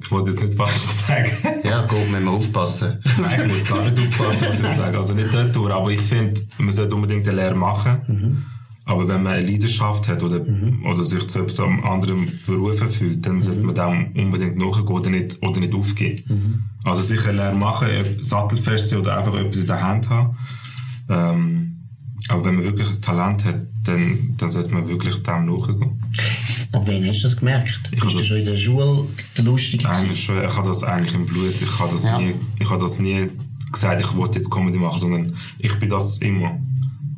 Ich 0.00 0.10
wollte 0.10 0.30
jetzt 0.30 0.42
nicht 0.42 0.54
falsch 0.54 0.76
sagen. 0.76 1.30
Ja, 1.64 1.82
Coop 1.86 2.08
müssen 2.08 2.24
wir 2.24 2.30
aufpassen. 2.30 2.98
Nein, 3.20 3.46
ich 3.46 3.52
muss 3.52 3.64
gar 3.64 3.82
nicht 3.88 3.98
aufpassen, 3.98 4.46
was 4.50 4.60
ich 4.60 4.76
sage. 4.76 4.98
Also 4.98 5.14
nicht 5.14 5.32
dort 5.32 5.54
durch, 5.56 5.72
aber 5.72 5.90
ich 5.90 6.00
finde, 6.00 6.40
man 6.58 6.72
sollte 6.72 6.94
unbedingt 6.94 7.26
eine 7.26 7.36
Lehre 7.36 7.54
machen. 7.56 8.00
Mhm. 8.06 8.46
Aber 8.88 9.06
wenn 9.06 9.22
man 9.22 9.34
eine 9.34 9.46
Leidenschaft 9.46 10.08
hat 10.08 10.22
oder, 10.22 10.40
oder 10.82 11.04
sich 11.04 11.28
zu 11.28 11.40
etwas 11.40 11.60
einem 11.60 11.84
anderen 11.84 12.26
berufen 12.46 12.88
fühlt, 12.88 13.24
dann 13.26 13.42
sollte 13.42 13.60
man 13.60 13.74
dem 13.74 14.24
unbedingt 14.24 14.56
nachgehen 14.56 14.88
oder 14.88 15.10
nicht, 15.10 15.36
oder 15.42 15.60
nicht 15.60 15.74
aufgeben. 15.74 16.22
Mhm. 16.26 16.62
Also 16.90 17.02
sicher 17.02 17.34
Lehre 17.34 17.54
machen, 17.54 17.88
sattelfest 18.20 18.88
sein 18.88 19.00
oder 19.00 19.18
einfach 19.18 19.34
etwas 19.34 19.60
in 19.60 19.66
der 19.66 19.82
Hand 19.82 20.08
haben. 20.08 20.36
Ähm, 21.10 21.76
aber 22.28 22.46
wenn 22.46 22.54
man 22.56 22.64
wirklich 22.64 22.88
ein 22.88 23.02
Talent 23.02 23.44
hat, 23.44 23.56
dann, 23.84 24.34
dann 24.38 24.50
sollte 24.50 24.72
man 24.72 24.88
wirklich 24.88 25.22
dem 25.22 25.44
nachgehen. 25.46 26.00
Ab 26.72 26.82
wann 26.86 27.04
hast 27.06 27.18
du 27.18 27.22
das 27.24 27.36
gemerkt? 27.36 27.80
Ich 27.92 28.00
Bist 28.00 28.12
du 28.14 28.18
das- 28.18 28.26
schon 28.26 28.36
in 28.38 28.44
der 28.46 28.56
Schule 28.56 29.04
der 29.36 29.44
Lustige? 29.44 29.88
Eigentlich 29.88 30.24
schon, 30.24 30.42
ich 30.42 30.56
habe 30.56 30.66
das 30.68 30.82
eigentlich 30.82 31.14
im 31.14 31.26
Blut. 31.26 31.54
Ich 31.60 31.78
habe 31.78 31.92
das, 31.92 32.04
Ja. 32.04 32.18
nie, 32.18 32.34
ich 32.58 32.68
habe 32.70 32.80
das 32.80 32.98
nie 32.98 33.28
gesagt, 33.70 34.00
ich 34.00 34.14
wollte 34.16 34.38
jetzt 34.38 34.50
Comedy 34.50 34.78
machen, 34.78 34.98
sondern 34.98 35.34
ich 35.58 35.74
bin 35.78 35.88
das 35.90 36.18
immer. 36.18 36.58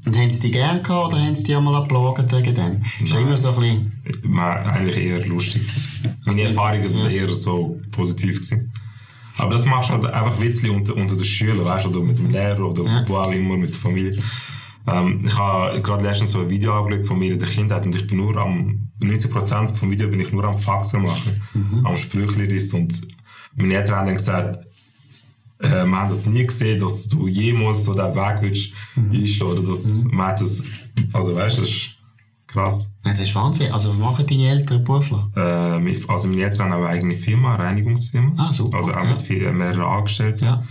Und 0.07 0.17
haben 0.17 0.31
sie 0.31 0.41
dich 0.41 0.53
gern 0.53 0.83
gehabt 0.83 1.13
oder 1.13 1.23
haben 1.23 1.35
sie 1.35 1.45
dich 1.45 1.57
einmal 1.57 1.75
abgelagert 1.77 2.33
wegen 2.35 2.55
dem? 2.55 2.83
Ist 3.05 3.13
Nein. 3.13 3.23
immer 3.27 3.37
so 3.37 3.51
ein 3.51 3.61
bisschen... 3.61 4.39
Eigentlich 4.39 4.97
eher 4.99 5.27
lustig. 5.27 5.63
Meine 6.03 6.17
Also, 6.27 6.43
Erfahrungen 6.45 6.89
sind 6.89 7.05
ja. 7.05 7.11
eher 7.11 7.33
so 7.35 7.79
positiv 7.91 8.37
gewesen. 8.37 8.73
Aber 9.37 9.53
das 9.53 9.67
machst 9.67 9.91
du 9.91 9.95
halt 9.95 10.07
einfach 10.07 10.41
Witzli 10.41 10.71
unter, 10.71 10.95
unter 10.97 11.17
den 11.17 11.25
Schülern, 11.25 11.65
weißt 11.65 11.87
du, 11.87 11.91
oder 11.91 12.01
mit 12.01 12.19
dem 12.19 12.31
Lehrer 12.31 12.61
oder 12.67 12.85
Ja. 12.85 13.05
wo 13.07 13.17
auch 13.17 13.31
immer, 13.33 13.57
mit 13.57 13.75
der 13.75 13.81
Familie. 13.81 14.17
Ähm, 14.87 15.21
ich 15.25 15.37
habe 15.39 15.81
gerade 15.83 16.05
letztens 16.05 16.33
so 16.33 16.41
ein 16.41 16.51
Video 16.51 16.73
angeschaut 16.75 17.07
von 17.07 17.19
mir 17.19 17.33
in 17.33 17.39
der 17.39 17.49
Kindheit 17.49 17.85
und 17.85 17.95
ich 17.95 18.07
bin 18.07 18.17
nur 18.19 18.37
am, 18.39 18.89
90% 19.03 19.75
vom 19.77 19.91
Video 19.91 20.09
bin 20.09 20.21
ich 20.21 20.33
nur 20.33 20.45
am 20.45 20.59
Faxen 20.59 21.03
machen, 21.03 21.41
Mhm. 21.55 21.87
am 21.87 21.97
Sprüchleris 21.97 22.73
und 22.75 23.01
meine 23.55 23.75
Eltern 23.75 23.97
haben 23.97 24.07
dann 24.07 24.15
gesagt, 24.15 24.59
äh, 25.61 25.85
wir 25.85 25.97
haben 26.01 26.09
das 26.11 26.27
nie 26.27 26.47
gesehen, 26.47 26.79
dass 26.81 27.09
du 27.09 27.27
jemals 27.29 27.85
so 27.85 27.95
den 27.95 28.15
Weg 28.15 28.39
willst 28.43 28.73
Mhm. 28.97 29.47
oder 29.47 29.63
dass 29.63 30.05
man 30.05 30.27
hat 30.29 30.41
das, 30.41 30.63
also 31.13 31.35
weißt 31.37 31.59
du, 31.59 31.61
das 31.63 31.71
ist 31.71 31.91
krass. 32.47 32.93
Ja, 33.05 33.13
das 33.13 33.21
ist 33.21 33.35
Wahnsinn. 33.35 33.73
Also 33.73 33.91
was 33.91 33.99
machen 33.99 34.27
deine 34.27 34.49
Eltern 34.49 34.83
beruflich? 34.85 35.21
Äh, 35.37 35.41
also 36.09 36.29
meine 36.29 36.43
Eltern 36.43 36.73
haben 36.73 36.83
eine 36.83 36.89
eigene 36.89 37.15
Firma, 37.15 37.55
eine 37.55 37.65
Reinigungsfirma. 37.65 38.33
Ah, 38.37 38.53
super, 38.53 38.79
Also 38.79 38.93
auch 38.93 39.05
mit 39.05 39.29
mehreren 39.31 39.81
Angestellten. 39.83 40.45
Ja. 40.45 40.63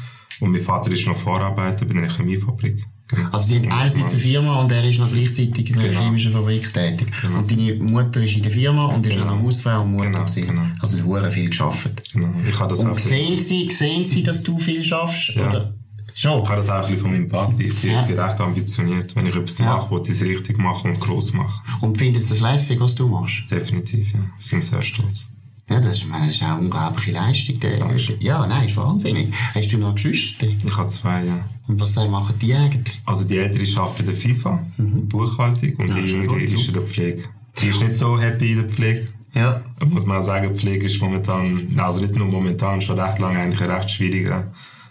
Und 0.42 0.52
mein 0.52 0.62
Vater 0.62 0.92
ist 0.92 1.06
noch 1.08 1.18
Vorarbeiter 1.18 1.86
bei 1.86 1.96
einer 1.96 2.10
Chemiefabrik. 2.10 2.84
Genau. 3.12 3.30
Also 3.32 3.48
sie 3.48 3.56
haben 3.56 3.66
Und 3.66 3.72
einerseits 3.72 4.14
eine 4.14 4.22
Firma 4.22 4.56
und 4.62 4.72
er 4.72 4.88
ist 4.88 5.00
noch 5.00 5.12
gleichzeitig 5.12 5.70
in 5.72 5.80
einer 5.80 5.90
Genau. 5.90 6.02
chemischen 6.02 6.32
Fabrik 6.32 6.72
tätig. 6.74 7.08
Und 7.36 7.50
deine 7.52 7.74
Mutter 7.76 8.24
ist 8.24 8.36
in 8.36 8.44
der 8.44 8.52
Firma 8.52 8.86
und 8.86 9.06
ist 9.06 9.18
Genau. 9.18 9.36
noch 9.36 9.42
Hausfrau 9.44 9.82
und 9.82 9.92
Mutter 9.94 10.06
Genau, 10.12 10.20
gewesen. 10.26 10.48
genau. 10.48 10.62
Also 10.80 10.96
sie 10.98 11.02
haben 11.04 11.32
viel 11.32 11.50
geschafft. 11.50 12.14
Genau. 12.14 12.30
Ich 12.48 12.60
habe 12.60 12.70
das, 12.70 12.82
auch 12.82 12.86
Und 12.90 12.94
bisschen- 12.96 13.18
sehen 13.18 13.40
sie, 13.40 13.70
sehen 13.72 14.06
sie, 14.06 14.22
dass 14.24 14.44
du 14.44 14.60
viel 14.60 14.84
schaffst? 14.84 15.30
Ja. 15.36 15.48
Oder? 15.48 15.74
Schon? 16.14 16.44
ich 16.44 16.50
habe 16.50 16.58
das 16.58 16.70
auch 16.70 16.76
ein 16.76 16.82
bisschen 16.82 16.98
von 17.00 17.12
meinem 17.12 17.28
Papi. 17.30 17.64
Ich 17.64 17.82
bin, 17.82 17.92
Ja. 17.92 18.02
bin 18.04 18.20
recht 18.20 18.40
ambitioniert. 18.40 19.16
Wenn 19.16 19.26
ich 19.26 19.36
etwas 19.36 19.58
Ja. 19.58 19.66
mache, 19.78 19.90
will 19.92 20.02
ich 20.04 20.10
es 20.10 20.22
richtig 20.22 20.58
machen 20.58 20.92
und 20.92 21.00
gross 21.00 21.34
machen. 21.34 21.62
Und 21.82 21.98
finden 21.98 22.20
sie 22.22 22.30
das 22.30 22.42
lässig, 22.42 22.80
was 22.80 22.94
du 22.96 23.08
machst? 23.08 23.50
Definitiv, 23.50 24.14
ja. 24.14 24.20
Sie 24.38 24.50
sind 24.50 24.64
sehr 24.64 24.82
stolz. 24.82 25.30
Ja, 25.70 25.80
das, 25.80 25.92
ist- 26.00 26.08
meine, 26.08 26.26
das 26.26 26.36
ist 26.36 26.42
eine 26.44 26.58
unglaubliche 26.60 27.12
Leistung. 27.12 27.60
Der, 27.60 27.78
ja, 28.20 28.46
nein, 28.48 28.68
ist 28.68 28.76
wahnsinnig. 28.78 29.28
Hast 29.54 29.72
du 29.72 29.78
noch 29.78 29.94
Geschwister? 29.94 30.48
Ich 30.66 30.78
habe 30.78 30.88
zwei, 30.88 31.26
ja. 31.26 31.46
Und 31.68 31.80
was 31.80 31.96
machen 31.96 32.36
die 32.42 32.54
eigentlich? 32.56 33.00
Also 33.06 33.28
die 33.28 33.38
Ältere 33.38 33.66
arbeitet 33.82 34.00
in 34.00 34.06
der 34.08 34.16
FIFA, 34.16 34.64
Buchhaltung, 34.78 35.74
und 35.76 35.90
Mhm. 35.90 35.96
Ja, 35.96 36.02
die 36.02 36.08
Jüngere 36.10 36.42
ist 36.42 36.68
in 36.68 36.74
der 36.74 36.84
Pflege. 36.84 37.24
Die 37.62 37.68
ist 37.68 37.82
nicht 37.82 37.96
so 37.96 38.20
happy 38.20 38.54
in 38.54 38.58
der 38.62 38.70
Pflege. 38.70 39.08
Ja. 39.36 39.62
Da 39.80 39.86
muss 39.86 40.06
man 40.06 40.18
auch 40.18 40.22
sagen, 40.26 40.56
Pflege 40.56 40.88
ist 40.88 41.00
momentan, 41.02 41.72
also 41.78 42.02
nicht 42.02 42.16
nur 42.16 42.28
momentan, 42.28 42.82
schon 42.82 43.00
recht 43.00 43.20
lange 43.20 43.38
eigentlich 43.40 43.62
ein 43.62 43.70
recht 43.70 43.92
schwieriges 43.92 44.44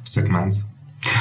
Segment. 0.04 0.64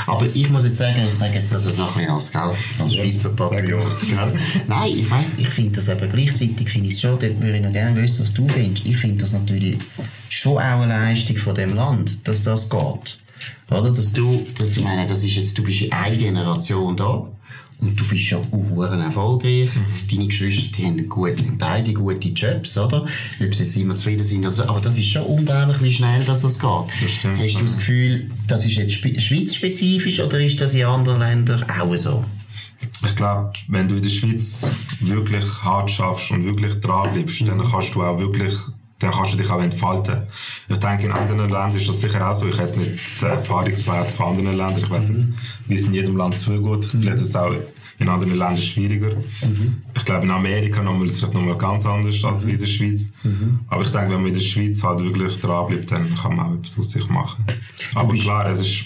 Aber 0.05 0.25
ich 0.33 0.49
muss 0.49 0.63
jetzt 0.63 0.77
sagen, 0.77 1.01
ich 1.07 1.15
sage 1.15 1.35
jetzt 1.35 1.51
das 1.51 1.65
also 1.65 1.83
ein 1.83 1.93
bisschen 1.93 2.11
als, 2.11 2.31
gell, 2.31 2.53
als 2.79 2.95
Schweizer 2.95 3.29
Patriot. 3.29 3.99
Gell? 3.99 4.33
Nein, 4.67 4.91
ich 4.93 5.09
meine, 5.09 5.25
ich 5.37 5.49
finde 5.49 5.73
das 5.73 5.89
aber 5.89 6.07
gleichzeitig, 6.07 6.69
finde 6.69 6.89
ich 6.89 6.99
schon, 6.99 7.11
dort 7.11 7.41
würde 7.41 7.57
ich 7.57 7.63
noch 7.63 7.73
gerne 7.73 8.01
wissen, 8.01 8.23
was 8.23 8.33
du 8.33 8.47
findest. 8.47 8.85
Ich 8.85 8.97
finde 8.97 9.17
das 9.17 9.33
natürlich 9.33 9.77
schon 10.29 10.53
auch 10.53 10.81
eine 10.81 10.87
Leistung 10.87 11.37
von 11.37 11.55
dem 11.55 11.73
Land, 11.75 12.27
dass 12.27 12.41
das 12.41 12.69
geht. 12.69 13.17
Oder? 13.69 13.91
Dass 13.91 14.13
du, 14.13 14.47
dass 14.57 14.71
du, 14.71 14.81
meine, 14.81 15.05
das 15.05 15.23
ist 15.23 15.35
jetzt, 15.35 15.57
du 15.57 15.63
bist 15.63 15.81
in 15.81 15.91
einer 15.91 16.15
Generation 16.15 16.95
da. 16.95 17.27
Und 17.79 17.99
du 17.99 18.07
bist 18.07 18.23
schon 18.23 18.41
uhuere 18.51 18.97
erfolgreich. 18.99 19.69
Deine 20.09 20.25
Geschwister, 20.27 20.69
die 20.77 20.85
haben 20.85 21.07
gut, 21.09 21.35
beide 21.59 21.93
gute 21.93 22.29
Jobs, 22.29 22.75
oder? 22.77 23.03
Ob 23.03 23.53
sie 23.53 23.63
jetzt 23.63 23.75
immer 23.75 23.93
zufrieden 23.93 24.23
sind 24.23 24.39
oder 24.39 24.51
so. 24.51 24.63
Aber 24.63 24.79
das 24.79 24.97
ist 24.97 25.09
schon 25.09 25.23
unglaublich, 25.23 25.79
wie 25.81 25.93
schnell 25.93 26.23
das, 26.25 26.41
das 26.41 26.57
geht. 26.59 26.69
Das 27.01 27.11
stimmt, 27.11 27.39
Hast 27.39 27.53
du 27.55 27.61
das 27.65 27.77
Gefühl, 27.77 28.31
das 28.47 28.65
ist 28.65 28.75
jetzt 28.77 28.93
spe- 28.93 29.21
schweizspezifisch 29.21 30.19
oder 30.19 30.39
ist 30.39 30.59
das 30.59 30.73
in 30.73 30.85
anderen 30.85 31.19
Ländern 31.19 31.63
auch 31.69 31.95
so? 31.95 32.23
Ich 33.05 33.15
glaube, 33.15 33.53
wenn 33.67 33.87
du 33.87 33.95
in 33.97 34.01
der 34.01 34.09
Schweiz 34.09 34.71
wirklich 35.01 35.45
hart 35.63 35.91
schaffst 35.91 36.31
und 36.31 36.45
wirklich 36.45 36.79
dran 36.79 37.13
bleibst, 37.13 37.47
dann 37.47 37.61
kannst 37.61 37.93
du 37.93 38.03
auch 38.03 38.17
wirklich, 38.19 38.53
dann 38.99 39.11
kannst 39.11 39.33
du 39.33 39.37
dich 39.37 39.49
auch 39.49 39.61
entfalten. 39.61 40.23
Ich 40.69 40.77
denke, 40.79 41.05
in 41.05 41.11
anderen 41.11 41.39
Ländern 41.39 41.75
ist 41.75 41.87
das 41.87 42.01
sicher 42.01 42.29
auch 42.29 42.35
so. 42.35 42.47
Ich 42.47 42.55
habe 42.55 42.63
jetzt 42.63 42.77
nicht 42.77 43.21
den 43.21 43.29
Erfahrungswert 43.29 44.09
von 44.11 44.37
anderen 44.37 44.57
Ländern. 44.57 44.77
Ich 44.77 44.89
weiß 44.89 45.09
nicht, 45.09 45.27
wie 45.67 45.75
es 45.75 45.85
in 45.85 45.93
jedem 45.93 46.17
Land 46.17 46.37
zugeht. 46.37 46.85
Vielleicht 46.85 47.17
ist 47.17 47.29
es 47.29 47.35
auch 47.35 47.53
in 47.99 48.09
anderen 48.09 48.31
Ländern 48.31 48.57
schwieriger. 48.57 49.11
Ich 49.95 50.05
glaube, 50.05 50.25
in 50.25 50.31
Amerika 50.31 50.81
nochmal 50.81 51.05
ist 51.05 51.13
es 51.13 51.19
vielleicht 51.19 51.33
nochmal 51.35 51.57
ganz 51.57 51.85
anders 51.85 52.23
als 52.23 52.45
wie 52.47 52.53
in 52.53 52.59
der 52.59 52.65
Schweiz. 52.67 53.11
Aber 53.67 53.81
ich 53.83 53.91
denke, 53.91 54.09
wenn 54.11 54.21
man 54.21 54.27
in 54.27 54.33
der 54.33 54.41
Schweiz 54.41 54.83
halt 54.83 54.99
wirklich 55.01 55.39
dran 55.39 55.67
bleibt, 55.67 55.91
dann 55.91 56.13
kann 56.15 56.35
man 56.35 56.45
auch 56.47 56.53
etwas 56.55 56.79
aus 56.79 56.91
sich 56.91 57.07
machen. 57.09 57.45
Aber 57.95 58.13
klar, 58.13 58.47
es 58.47 58.61
ist 58.61 58.85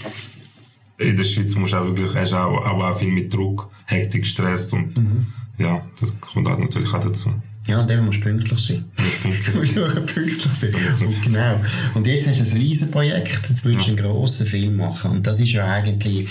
in 0.97 1.15
der 1.15 1.23
Schweiz 1.23 1.55
musst 1.55 1.73
du 1.73 1.77
auch 1.77 1.85
wirklich, 1.85 2.13
hast 2.15 2.33
auch, 2.33 2.63
aber 2.63 2.91
auch 2.91 2.97
viel 2.99 3.11
mit 3.11 3.33
Druck, 3.33 3.69
Hektik, 3.85 4.25
Stress 4.25 4.71
und 4.73 4.93
ja, 5.57 5.81
das 5.99 6.19
kommt 6.21 6.47
halt 6.47 6.59
natürlich 6.59 6.93
auch 6.93 6.99
dazu. 6.99 7.31
Ja, 7.67 7.79
und 7.81 7.91
eben 7.91 8.05
musst 8.05 8.19
du 8.19 8.23
pünktlich 8.23 8.59
sein. 8.59 8.85
Pünktlich 9.21 10.53
sein. 10.53 10.71
muss 10.71 10.99
nicht 10.99 11.01
Und 11.01 11.21
genau. 11.21 11.61
Und 11.93 12.07
jetzt 12.07 12.27
hast 12.27 12.39
du 12.39 12.43
ein 12.43 12.61
riesen 12.61 12.89
Projekt, 12.89 13.49
jetzt 13.49 13.63
willst 13.63 13.85
du 13.85 13.89
einen 13.89 13.97
grossen 13.97 14.47
Film 14.47 14.77
machen. 14.77 15.11
Und 15.11 15.27
das 15.27 15.39
ist 15.39 15.51
ja 15.51 15.65
eigentlich, 15.67 16.27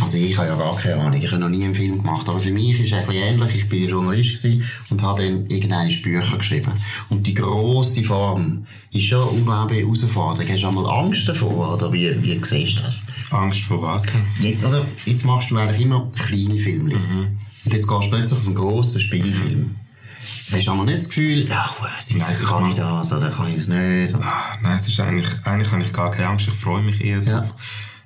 also 0.00 0.18
ich 0.18 0.36
habe 0.36 0.48
ja 0.48 0.56
gar 0.56 0.76
keine 0.76 0.96
Ahnung, 0.96 1.18
ich 1.18 1.30
habe 1.30 1.40
noch 1.40 1.48
nie 1.48 1.64
einen 1.64 1.74
Film 1.74 1.98
gemacht, 1.98 2.28
aber 2.28 2.38
für 2.38 2.50
mich 2.50 2.78
ist 2.80 2.92
es 2.92 2.98
ein 2.98 3.06
bisschen 3.06 3.22
ähnlich. 3.22 3.54
Ich 3.54 3.68
bin 3.68 3.88
Journalist 3.88 4.42
gewesen 4.42 4.64
und 4.90 5.00
habe 5.00 5.22
dann 5.22 5.46
irgendeine 5.46 5.90
Bücher 5.90 6.36
geschrieben. 6.36 6.72
Und 7.08 7.26
die 7.26 7.34
grosse 7.34 8.04
Form 8.04 8.66
ist 8.92 9.06
schon 9.06 9.22
eine 9.22 9.30
unglaubliche 9.30 9.84
Herausforderung. 9.84 10.52
Hast 10.52 10.62
du 10.62 10.68
einmal 10.68 10.86
Angst 10.86 11.26
davor, 11.26 11.74
oder 11.74 11.90
wie, 11.94 12.22
wie 12.22 12.38
siehst 12.44 12.78
du 12.78 12.82
das? 12.82 13.02
Angst 13.30 13.62
vor 13.62 13.80
was? 13.80 14.04
Jetzt, 14.40 14.62
oder, 14.66 14.84
jetzt 15.06 15.24
machst 15.24 15.50
du 15.50 15.56
eigentlich 15.56 15.80
immer 15.80 16.10
kleine 16.14 16.58
Filme. 16.58 16.94
Mhm. 16.94 17.38
Und 17.64 17.72
jetzt 17.72 17.88
gehst 17.88 18.04
du 18.04 18.10
plötzlich 18.10 18.38
auf 18.38 18.46
einen 18.46 18.54
grossen 18.54 19.00
Spielfilm. 19.00 19.76
Hast 20.24 20.66
du 20.66 20.70
einmal 20.70 20.86
nicht 20.86 20.98
das 20.98 21.08
Gefühl, 21.08 21.46
ja, 21.48 21.68
Nein, 22.16 22.36
ich 22.40 22.48
kann 22.48 22.66
ich 22.66 22.74
das 22.74 23.12
oder 23.12 23.28
kann 23.30 23.48
ich 23.50 23.56
das 23.58 23.66
nicht? 23.66 24.14
Ah, 24.14 24.56
Nein, 24.62 24.76
es 24.76 24.88
ist 24.88 24.98
eigentlich, 25.00 25.28
eigentlich 25.44 25.70
habe 25.70 25.82
ich 25.82 25.92
gar 25.92 26.10
keine 26.10 26.28
Angst, 26.28 26.48
ich 26.48 26.54
freue 26.54 26.82
mich 26.82 26.98
eher 27.02 27.22
Ja. 27.22 27.40
drauf. 27.40 27.50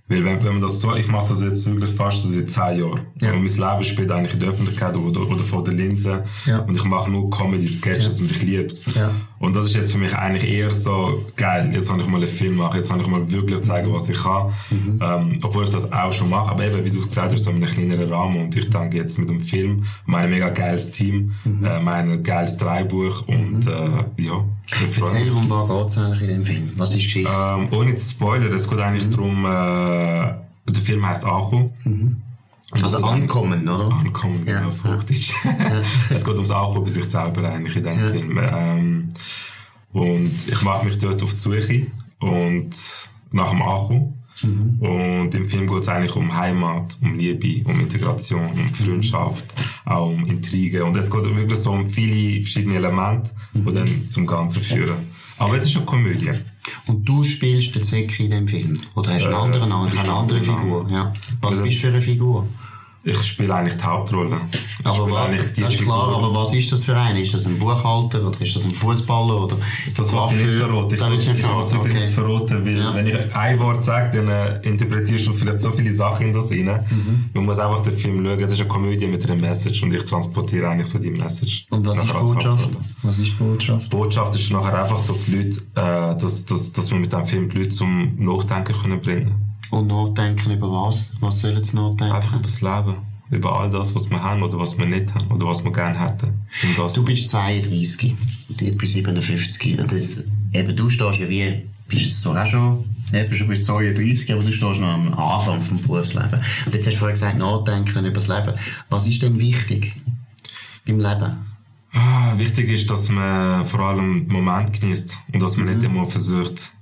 Weil 0.09 0.25
wenn, 0.25 0.43
wenn 0.43 0.53
man 0.53 0.61
das 0.63 0.81
so, 0.81 0.95
ich 0.97 1.09
mache 1.09 1.29
das 1.29 1.43
jetzt 1.43 1.67
wirklich 1.71 1.91
fast 1.91 2.25
seit 2.33 2.51
zehn 2.51 2.81
Jahren. 2.81 3.01
Ja. 3.21 3.33
Und 3.33 3.43
mein 3.43 3.71
Leben 3.73 3.85
spielt 3.85 4.11
eigentlich 4.11 4.35
in 4.35 4.41
der 4.41 4.51
Öffentlichkeit 4.51 4.97
oder, 4.97 5.21
oder 5.29 5.45
vor 5.45 5.63
der 5.65 5.75
Linse. 5.75 6.25
Ja. 6.47 6.61
Und 6.61 6.77
ich 6.77 6.85
mache 6.85 7.11
nur 7.11 7.29
Comedy-Sketches 7.31 8.21
und 8.21 8.31
ich 8.31 8.43
liebe 8.43 8.65
es. 8.65 8.85
Ja. 8.95 9.11
Und 9.39 9.55
das 9.55 9.67
ist 9.67 9.75
jetzt 9.77 9.93
für 9.93 9.99
mich 9.99 10.15
eigentlich 10.17 10.51
eher 10.51 10.71
so, 10.71 11.25
geil, 11.37 11.71
jetzt 11.73 11.91
habe 11.91 12.01
ich 12.01 12.09
mal 12.09 12.17
einen 12.17 12.29
Film 12.29 12.57
machen, 12.57 12.77
jetzt 12.77 12.91
habe 12.91 13.03
ich 13.03 13.07
mal 13.07 13.31
wirklich 13.31 13.63
zeigen, 13.63 13.93
was 13.93 14.09
ich 14.09 14.19
kann. 14.23 14.49
Mhm. 14.71 14.99
Ähm, 15.03 15.39
obwohl 15.43 15.65
ich 15.65 15.71
das 15.71 15.91
auch 15.93 16.13
schon 16.13 16.31
mache, 16.31 16.51
aber 16.51 16.65
eben, 16.65 16.85
wie 16.85 16.91
du 16.91 17.03
gesagt 17.03 17.33
hast, 17.33 17.45
so 17.45 17.51
in 17.51 17.57
einem 17.57 17.67
kleineren 17.67 18.09
Rahmen. 18.11 18.41
Und 18.45 18.57
ich 18.57 18.71
denke 18.71 18.97
jetzt 18.97 19.19
mit 19.19 19.29
dem 19.29 19.41
Film, 19.43 19.85
mein 20.07 20.31
mega 20.31 20.49
geiles 20.49 20.91
Team, 20.93 21.33
Mhm. 21.45 21.65
äh, 21.65 21.81
mein 21.81 22.23
geiles 22.23 22.57
Drehbuch 22.57 23.27
und 23.29 23.67
äh, 23.67 24.23
ja. 24.23 24.45
Erzähl, 24.71 25.31
um 25.31 25.49
was 25.49 25.69
geht 25.69 25.89
es 25.89 25.99
eigentlich 25.99 26.21
in 26.23 26.29
dem 26.29 26.45
Film? 26.45 26.71
Was 26.77 26.91
ist 26.91 27.03
Geschichte? 27.05 27.33
Ähm, 27.33 27.69
ohne 27.73 27.97
zu 27.97 28.11
spoilern, 28.11 28.53
es 28.53 28.69
geht 28.69 28.79
eigentlich 28.79 29.09
darum, 29.11 29.45
äh, 29.45 29.49
der 29.49 30.83
Film 30.83 31.07
heißt 31.07 31.25
Acho. 31.25 31.73
Also 32.71 32.99
ankommen, 32.99 33.67
oder? 33.67 33.91
Ankommen, 33.91 34.47
ja, 34.47 34.59
genau, 34.59 34.71
fruchtig. 34.71 35.33
Ja. 35.43 35.81
es 36.15 36.23
geht 36.23 36.35
ums 36.35 36.51
Auch 36.51 36.77
über 36.77 36.89
sich 36.89 37.05
selber 37.05 37.49
eigentlich 37.49 37.77
in 37.77 37.83
diesem 37.83 38.03
ja. 38.03 38.11
Film. 38.11 38.39
Ähm, 38.39 39.09
und 39.93 40.49
ich 40.49 40.63
mache 40.63 40.85
mich 40.85 40.99
dort 40.99 41.23
auf 41.23 41.33
die 41.33 41.39
Suche 41.39 41.87
und 42.21 42.77
nach 43.33 43.51
dem 43.51 43.63
Ankommen. 43.63 44.18
Mhm. 44.43 44.79
Und 44.81 45.35
im 45.35 45.49
Film 45.49 45.67
geht 45.67 45.81
es 45.81 45.89
eigentlich 45.89 46.17
um 46.17 46.35
Heimat, 46.35 46.97
um 47.01 47.19
Liebe, 47.19 47.69
um 47.69 47.79
Integration, 47.81 48.51
um 48.51 48.75
Freundschaft, 48.75 49.47
auch 49.85 50.11
um 50.11 50.25
Intrigen. 50.27 50.83
Und 50.83 50.97
es 50.97 51.11
geht 51.11 51.25
wirklich 51.25 51.59
so 51.59 51.73
um 51.73 51.89
viele 51.89 52.41
verschiedene 52.43 52.77
Elemente, 52.77 53.31
die 53.55 53.61
mhm. 53.61 53.75
dann 53.75 54.11
zum 54.11 54.27
Ganzen 54.27 54.63
führen. 54.63 54.97
Aber 55.39 55.57
es 55.57 55.65
ist 55.65 55.77
eine 55.77 55.85
Komödie. 55.85 56.33
Und 56.87 57.09
du 57.09 57.23
spielst 57.23 57.75
den 57.75 57.83
Zeki 57.83 58.25
in 58.25 58.31
dem 58.31 58.49
Film? 58.49 58.79
Oder 58.95 59.15
hast 59.15 59.23
du 59.23 59.27
einen 59.27 59.35
äh, 59.35 59.39
anderen 59.39 59.69
Namen? 59.69 59.99
Eine 59.99 60.13
andere 60.13 60.43
Figur? 60.43 60.87
Ja. 60.91 61.13
Was 61.41 61.55
also, 61.55 61.65
bist 61.65 61.77
du 61.77 61.81
für 61.81 61.89
eine 61.89 62.01
Figur? 62.01 62.47
Ich 63.05 63.23
spiele 63.23 63.55
eigentlich 63.55 63.77
die 63.77 63.85
Hauptrolle. 63.85 64.41
Ich 64.81 64.87
aber 64.87 65.11
war, 65.11 65.29
das 65.31 65.43
ist 65.47 65.83
klar, 65.83 66.17
aber 66.17 66.35
was 66.35 66.53
ist 66.53 66.73
das 66.73 66.83
für 66.83 66.97
ein? 66.97 67.17
Ist 67.17 67.33
das 67.33 67.47
ein 67.47 67.59
Buchhalter 67.59 68.27
oder 68.27 68.41
ist 68.41 68.57
das 68.57 68.65
ein 68.65 68.75
Fußballer 68.75 69.45
oder 69.45 69.57
Das 69.97 70.13
will 70.13 70.21
ich 70.33 70.47
nicht 70.47 70.59
verraten. 70.59 70.95
Ich 70.95 71.01
will 71.01 71.17
nicht 71.17 71.41
verraten, 71.41 71.77
okay. 71.79 72.01
nicht 72.01 72.15
verraten 72.15 72.67
weil 72.67 72.79
ja. 72.79 72.95
wenn 72.95 73.07
ich 73.07 73.35
ein 73.35 73.59
Wort 73.61 73.85
sage, 73.85 74.19
dann 74.19 74.29
äh, 74.29 74.61
interpretierst 74.69 75.29
du 75.29 75.33
vielleicht 75.33 75.61
so 75.61 75.71
viele 75.71 75.93
Sachen 75.93 76.27
in 76.27 76.35
das 76.35 76.51
rein. 76.51 76.65
Mhm. 76.65 77.31
Man 77.35 77.45
muss 77.45 77.61
einfach 77.61 77.81
den 77.81 77.95
Film 77.95 78.25
schauen. 78.25 78.41
Es 78.41 78.53
ist 78.53 78.61
eine 78.61 78.69
Komödie 78.69 79.07
mit 79.07 79.25
einer 79.31 79.41
Message 79.41 79.83
und 79.85 79.95
ich 79.95 80.05
transportiere 80.05 80.69
eigentlich 80.69 80.89
so 80.89 80.99
die 80.99 81.11
Message. 81.11 81.67
Und 81.71 81.87
was 81.87 81.99
ist 81.99 82.13
Botschaft? 82.13 82.69
Was 83.03 83.19
ist 83.19 83.39
Botschaft? 83.39 83.91
Botschaft 83.91 84.35
ist 84.35 84.51
nachher 84.51 84.83
einfach, 84.83 85.07
dass 85.07 85.29
Leute, 85.29 85.61
äh, 85.77 86.17
dass, 86.17 86.47
dass, 86.47 86.73
dass 86.73 86.91
wir 86.91 86.99
mit 86.99 87.13
dem 87.13 87.27
Film 87.27 87.49
die 87.49 87.59
Leute 87.59 87.71
zum 87.71 88.17
Nachdenken 88.17 88.73
können 88.73 89.01
bringen 89.01 89.49
und 89.71 89.87
nachdenken 89.89 90.53
über 90.53 90.71
was? 90.71 91.13
Was 91.21 91.41
sollen 91.41 91.63
sie 91.63 91.77
nachdenken? 91.77 92.15
Einfach 92.15 92.35
über 92.35 92.43
das 92.43 92.61
Leben. 92.61 92.97
Über 93.31 93.61
all 93.61 93.71
das, 93.71 93.95
was 93.95 94.11
wir 94.11 94.23
haben 94.23 94.43
oder 94.43 94.59
was 94.59 94.79
wir 94.79 94.87
nicht 94.87 95.15
haben 95.15 95.31
oder 95.31 95.47
was 95.47 95.63
wir 95.63 95.73
gerne 95.73 96.01
hätten. 96.01 96.33
Du 96.95 97.05
bist 97.05 97.29
32, 97.29 98.17
ich 98.61 98.79
bin 98.79 98.89
57. 98.89 99.77
Das, 99.89 100.25
eben, 100.53 100.77
du 100.77 100.89
stehst 100.89 101.19
ja 101.19 101.29
wie, 101.29 101.67
bist 101.89 102.03
jetzt 102.03 102.21
so 102.21 102.35
auch 102.35 102.47
schon, 102.47 102.85
eben 103.13 103.35
schon 103.35 103.49
bist 103.49 103.65
32, 103.65 104.33
aber 104.33 104.43
du 104.43 104.53
stehst 104.53 104.81
noch 104.81 104.89
am 104.89 105.13
Anfang 105.13 105.59
des 105.59 105.83
Berufslebens. 105.83 106.41
Und 106.65 106.75
jetzt 106.75 106.87
hast 106.87 106.95
du 106.95 106.99
vorhin 106.99 107.15
gesagt, 107.15 107.37
nachdenken 107.37 108.07
über 108.07 108.15
das 108.15 108.29
Leben. 108.29 108.55
Was 108.89 109.07
ist 109.07 109.21
denn 109.21 109.39
wichtig 109.39 109.93
beim 110.87 110.99
Leben? 110.99 111.37
Ah, 111.93 112.33
wichtig 112.39 112.71
ist, 112.71 112.91
dass 112.91 113.09
man 113.09 113.67
vor 113.67 113.81
allem 113.81 114.27
den 114.27 114.33
Moment 114.33 114.81
genießt 114.81 115.19
und 115.33 115.43
dass 115.43 115.57
man 115.57 115.67
mhm. 115.67 115.75
nicht 115.75 115.85
immer 115.85 116.07
versucht, 116.07 116.73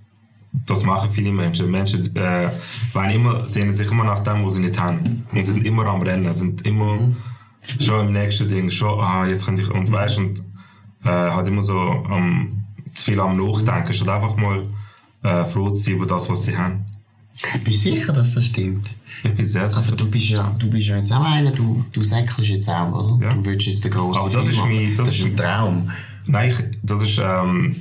das 0.64 0.84
machen 0.84 1.10
viele 1.12 1.32
Menschen. 1.32 1.70
Menschen 1.70 2.14
äh, 2.16 2.48
wollen 2.92 3.10
immer, 3.10 3.48
sehen 3.48 3.72
sich 3.72 3.90
immer 3.90 4.04
nach 4.04 4.20
dem, 4.20 4.44
was 4.44 4.54
sie 4.54 4.62
nicht 4.62 4.78
haben. 4.78 5.26
Und 5.32 5.44
sie 5.44 5.52
sind 5.52 5.64
immer 5.64 5.86
am 5.86 6.02
Rennen, 6.02 6.32
sind 6.32 6.64
immer 6.64 6.94
mhm. 6.94 7.16
schon 7.80 8.06
im 8.06 8.12
nächsten 8.12 8.48
Ding, 8.48 8.70
schon, 8.70 9.00
ah, 9.00 9.26
jetzt 9.26 9.44
könnte 9.44 9.62
ich, 9.62 9.70
und 9.70 9.90
weißt, 9.90 10.18
und 10.18 10.38
äh, 11.04 11.08
halt 11.08 11.48
immer 11.48 11.62
so 11.62 11.78
um, 11.78 12.64
zu 12.92 13.04
viel 13.04 13.20
am 13.20 13.36
Nachdenken, 13.36 13.92
statt 13.92 14.08
einfach 14.08 14.36
mal 14.36 14.66
äh, 15.22 15.44
froh 15.44 15.70
zu 15.70 15.76
sein 15.76 15.94
über 15.94 16.06
das, 16.06 16.28
was 16.28 16.44
sie 16.44 16.56
haben. 16.56 16.84
Bist 17.64 17.84
du 17.84 17.90
sicher, 17.90 18.12
dass 18.12 18.34
das 18.34 18.46
stimmt? 18.46 18.88
Ich 19.22 19.34
bin 19.34 19.46
sehr 19.46 19.68
sicher. 19.68 19.86
Aber 19.86 19.96
du 19.96 20.04
bist, 20.04 20.28
ja, 20.28 20.54
du 20.58 20.70
bist 20.70 20.86
ja 20.86 20.96
jetzt 20.96 21.12
auch 21.12 21.24
einer, 21.24 21.50
du, 21.50 21.84
du 21.92 22.02
säckelst 22.02 22.50
jetzt 22.50 22.68
auch, 22.68 22.92
oder? 22.92 23.26
Ja. 23.26 23.34
Du 23.34 23.44
willst 23.44 23.66
jetzt 23.66 23.84
den 23.84 23.90
grossen 23.90 24.20
Aber 24.20 24.30
das 24.30 24.48
ist, 24.48 24.58
mein, 24.58 24.96
das, 24.96 25.06
das 25.06 25.16
ist 25.16 25.24
ein 25.24 25.36
Traum. 25.36 25.90
Nein, 26.26 26.50
ich, 26.50 26.56
das 26.82 27.02
ist, 27.02 27.18
ähm, 27.22 27.74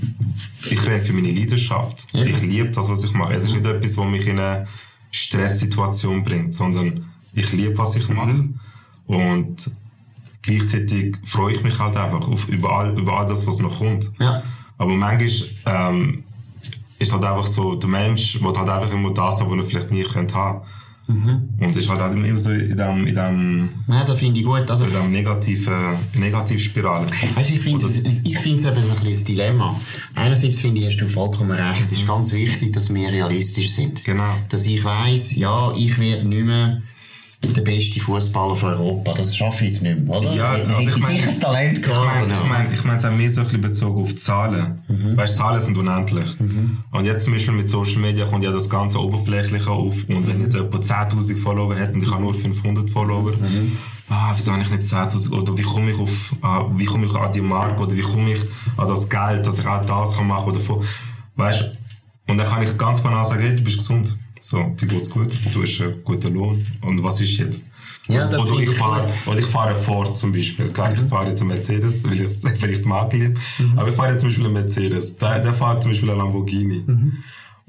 ich 0.70 0.86
rede 0.86 1.04
für 1.04 1.14
meine 1.14 1.32
Leidenschaft. 1.32 2.08
Ja. 2.14 2.24
Ich 2.24 2.42
liebe 2.42 2.70
das, 2.70 2.90
was 2.90 3.04
ich 3.04 3.14
mache. 3.14 3.34
Es 3.34 3.46
ist 3.46 3.56
nicht 3.56 3.66
etwas, 3.66 3.98
was 3.98 4.08
mich 4.08 4.28
in 4.28 4.40
eine 4.40 4.68
Stresssituation 5.12 6.24
bringt, 6.24 6.54
sondern 6.54 7.08
ich 7.34 7.52
liebe, 7.52 7.78
was 7.78 7.96
ich 7.96 8.08
mache. 8.10 8.34
Mhm. 8.34 8.60
Und 9.08 9.72
gleichzeitig 10.42 11.18
freue 11.24 11.54
ich 11.54 11.64
mich 11.64 11.80
halt 11.80 11.98
einfach 11.98 12.28
auf, 12.28 12.48
über, 12.48 12.72
all, 12.72 12.98
über 12.98 13.20
all 13.20 13.26
das, 13.26 13.46
was 13.48 13.60
noch 13.60 13.80
kommt. 13.80 14.12
Ja. 14.20 14.44
Aber 14.78 14.94
manchmal 14.94 15.50
ähm, 15.66 16.24
ist 17.00 17.14
halt 17.14 17.24
einfach 17.24 17.48
so, 17.48 17.76
der 17.76 17.90
Mensch 17.90 18.42
will 18.42 18.54
halt 18.56 18.70
einfach 18.70 18.92
immer 18.92 19.12
das 19.12 19.40
haben, 19.40 19.52
was 19.52 19.58
er 19.58 19.70
vielleicht 19.70 19.92
nie 19.92 20.04
könnte 20.04 20.36
haben 20.36 20.62
Mhm. 21.08 21.50
Und 21.60 21.72
es 21.72 21.78
ist 21.78 21.90
halt 21.90 22.02
auch 22.02 22.12
immer 22.12 22.38
so 22.38 22.52
in 22.52 22.76
dem, 22.76 23.08
in 23.08 23.16
dem, 23.16 23.70
ja, 23.88 24.04
das 24.04 24.20
finde 24.20 24.40
ich 24.40 24.46
gut. 24.46 24.70
Also, 24.70 24.86
so 24.86 24.90
in 24.90 24.96
dem 24.96 25.12
negativen, 25.12 25.96
Negativspirale. 26.16 27.08
Weißt, 27.36 27.52
ich 27.52 27.60
finde 27.60 27.86
es 27.86 27.96
eben 27.96 28.78
ein, 28.78 29.08
ein 29.08 29.26
Dilemma. 29.26 29.80
Einerseits 30.16 30.60
finde 30.60 30.82
ich, 30.82 30.88
hast 30.88 30.98
du 30.98 31.08
vollkommen 31.08 31.52
recht. 31.52 31.86
Es 31.92 32.00
ist 32.00 32.08
ganz 32.08 32.34
wichtig, 32.34 32.74
dass 32.74 32.94
wir 32.94 33.10
realistisch 33.10 33.72
sind. 33.72 34.04
Genau. 34.04 34.34
Dass 34.50 34.66
ich 34.66 34.84
weiss, 34.84 35.36
ja, 35.36 35.74
ich 35.76 36.00
werde 36.00 36.28
nicht 36.28 36.46
mehr 36.46 36.82
der 37.54 37.62
beste 37.62 38.00
Fußballer 38.00 38.56
von 38.56 38.70
Europa. 38.70 39.14
Das 39.14 39.36
schaffe 39.36 39.66
ich 39.66 39.72
jetzt 39.72 39.84
nicht 39.84 40.00
mehr, 40.00 40.18
oder? 40.18 40.34
Ja, 40.34 40.50
also 40.50 40.80
ich, 40.80 40.98
meine, 40.98 41.16
sicher 41.16 41.40
Talent 41.40 41.84
gerade. 41.84 42.26
Ich 42.26 42.50
meine, 42.50 42.74
ich 42.74 42.84
meine, 42.84 42.98
es 42.98 43.06
auch 43.06 43.12
mehr 43.12 43.32
so 43.32 43.42
ein 43.42 43.46
bisschen 43.46 43.62
bezogen 43.62 44.02
auf 44.02 44.16
Zahlen. 44.16 44.82
Mhm. 44.88 45.18
Weißt, 45.18 45.36
Zahlen 45.36 45.62
sind 45.62 45.78
unendlich. 45.78 46.40
Mhm. 46.40 46.78
Und 46.92 47.06
jetzt 47.06 47.26
zum 47.26 47.34
Beispiel 47.34 47.54
mit 47.54 47.70
Social 47.70 48.00
Media 48.02 48.26
kommt 48.26 48.44
ja 48.44 48.52
das 48.52 48.70
ganze 48.70 49.00
Oberflächliche 49.00 49.70
auf. 49.70 49.96
Und 50.08 50.28
wenn 50.28 50.42
jetzt 50.42 50.56
jemand 50.56 50.84
10.000 50.84 51.38
Follower 51.38 51.76
hat 51.76 51.94
und 51.94 52.04
ich 52.04 52.12
habe 52.12 52.22
nur 52.22 52.34
500 52.34 52.90
Follower, 52.90 53.32
mhm. 53.32 53.78
ah, 54.10 54.34
wieso 54.36 54.52
habe 54.52 54.62
ich 54.62 54.70
nicht 54.70 54.84
10.000? 54.84 55.32
Oder 55.32 55.58
wie 55.58 55.64
komme 55.64 55.92
ich 55.92 56.00
auf, 56.00 56.36
ah, 56.42 56.66
wie 56.76 56.86
komme 56.86 57.06
ich 57.06 57.16
an 57.16 57.32
die 57.32 57.42
Marke? 57.42 57.84
Oder 57.84 57.96
wie 57.96 58.02
komme 58.02 58.34
ich 58.34 58.42
an 58.78 58.88
das 58.88 59.10
Geld, 59.10 59.46
dass 59.46 59.60
ich 59.60 59.66
auch 59.66 59.84
das 59.84 60.18
kann 60.18 60.28
machen 60.28 60.54
kann? 60.54 60.78
Weißt, 61.36 61.72
und 62.28 62.38
dann 62.38 62.48
kann 62.48 62.64
ich 62.64 62.78
ganz 62.78 63.02
banal 63.02 63.26
sagen, 63.26 63.42
hey, 63.42 63.56
du 63.56 63.64
bist 63.64 63.78
gesund. 63.78 64.18
So, 64.48 64.62
dir 64.80 64.86
geht's 64.86 65.10
gut, 65.10 65.36
du 65.56 65.64
hast 65.64 65.82
einen 65.82 66.04
guten 66.04 66.36
Lohn. 66.36 66.64
Und 66.82 67.04
was 67.04 67.20
ist 67.20 67.36
jetzt? 67.38 67.66
Ja, 68.08 68.28
das 68.28 68.40
oder, 68.42 68.62
ich 68.62 68.70
fahre, 68.70 69.12
oder 69.26 69.40
ich 69.40 69.46
fahre 69.46 69.74
Ford 69.74 70.16
zum 70.16 70.32
Beispiel. 70.34 70.68
Klar, 70.68 70.94
ich 70.94 71.00
fahre 71.10 71.30
jetzt 71.30 71.42
einen 71.42 71.48
Mercedes, 71.48 72.04
weil 72.04 72.22
ich 72.22 72.28
vielleicht 72.60 72.84
die 72.84 72.88
Marke 72.88 73.18
liebe. 73.18 73.40
Mhm. 73.58 73.80
Aber 73.80 73.90
ich 73.90 73.96
fahre 73.96 74.12
jetzt 74.12 74.22
zum 74.22 74.30
Beispiel 74.30 74.46
einen 74.46 74.54
Mercedes. 74.54 75.18
Der, 75.18 75.40
der 75.40 75.52
fährt 75.52 75.82
zum 75.82 75.90
Beispiel 75.90 76.12
einen 76.12 76.20
Lamborghini. 76.20 76.84
Mhm. 76.86 77.14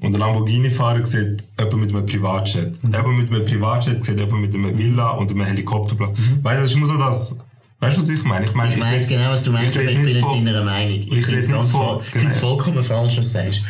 Und 0.01 0.11
der 0.11 0.19
Lamborghini-Fahrer 0.19 1.03
sieht 1.03 1.45
jemand 1.57 1.81
mit 1.81 1.95
einem 1.95 2.05
Privatjet. 2.05 2.83
Mhm. 2.83 2.93
Jemand 2.93 3.17
mit 3.17 3.33
einem 3.33 3.45
Privatjet 3.47 4.05
sieht 4.05 4.19
jemand 4.19 4.41
mit 4.41 4.53
einem 4.53 4.77
Villa 4.77 5.09
und 5.13 5.31
einem 5.31 5.45
Helikopterplatz. 5.45 6.19
Mhm. 6.19 6.43
Weißt 6.43 6.61
du, 6.61 6.65
ist 6.67 6.75
immer 6.75 6.85
so 6.85 6.97
das, 6.97 7.39
Weißt 7.79 7.97
du, 7.97 8.01
was 8.01 8.09
ich 8.09 8.23
meine? 8.23 8.45
Ich, 8.45 8.53
meine, 8.53 8.73
ich, 8.73 8.77
ich 8.77 8.83
weiß 8.83 9.07
genau, 9.07 9.29
was 9.31 9.43
du 9.43 9.51
meinst, 9.51 9.75
aber 9.75 9.85
ich 9.85 9.95
bin 9.95 10.05
nicht 10.05 10.21
deiner 10.21 10.63
Meinung. 10.63 10.93
Ich, 10.93 11.11
ich 11.11 11.25
finde 11.25 11.39
es 11.39 11.47
genau. 11.47 12.01
vollkommen 12.39 12.83
falsch, 12.83 13.17
was 13.17 13.33
du 13.33 13.39
sagst. 13.39 13.61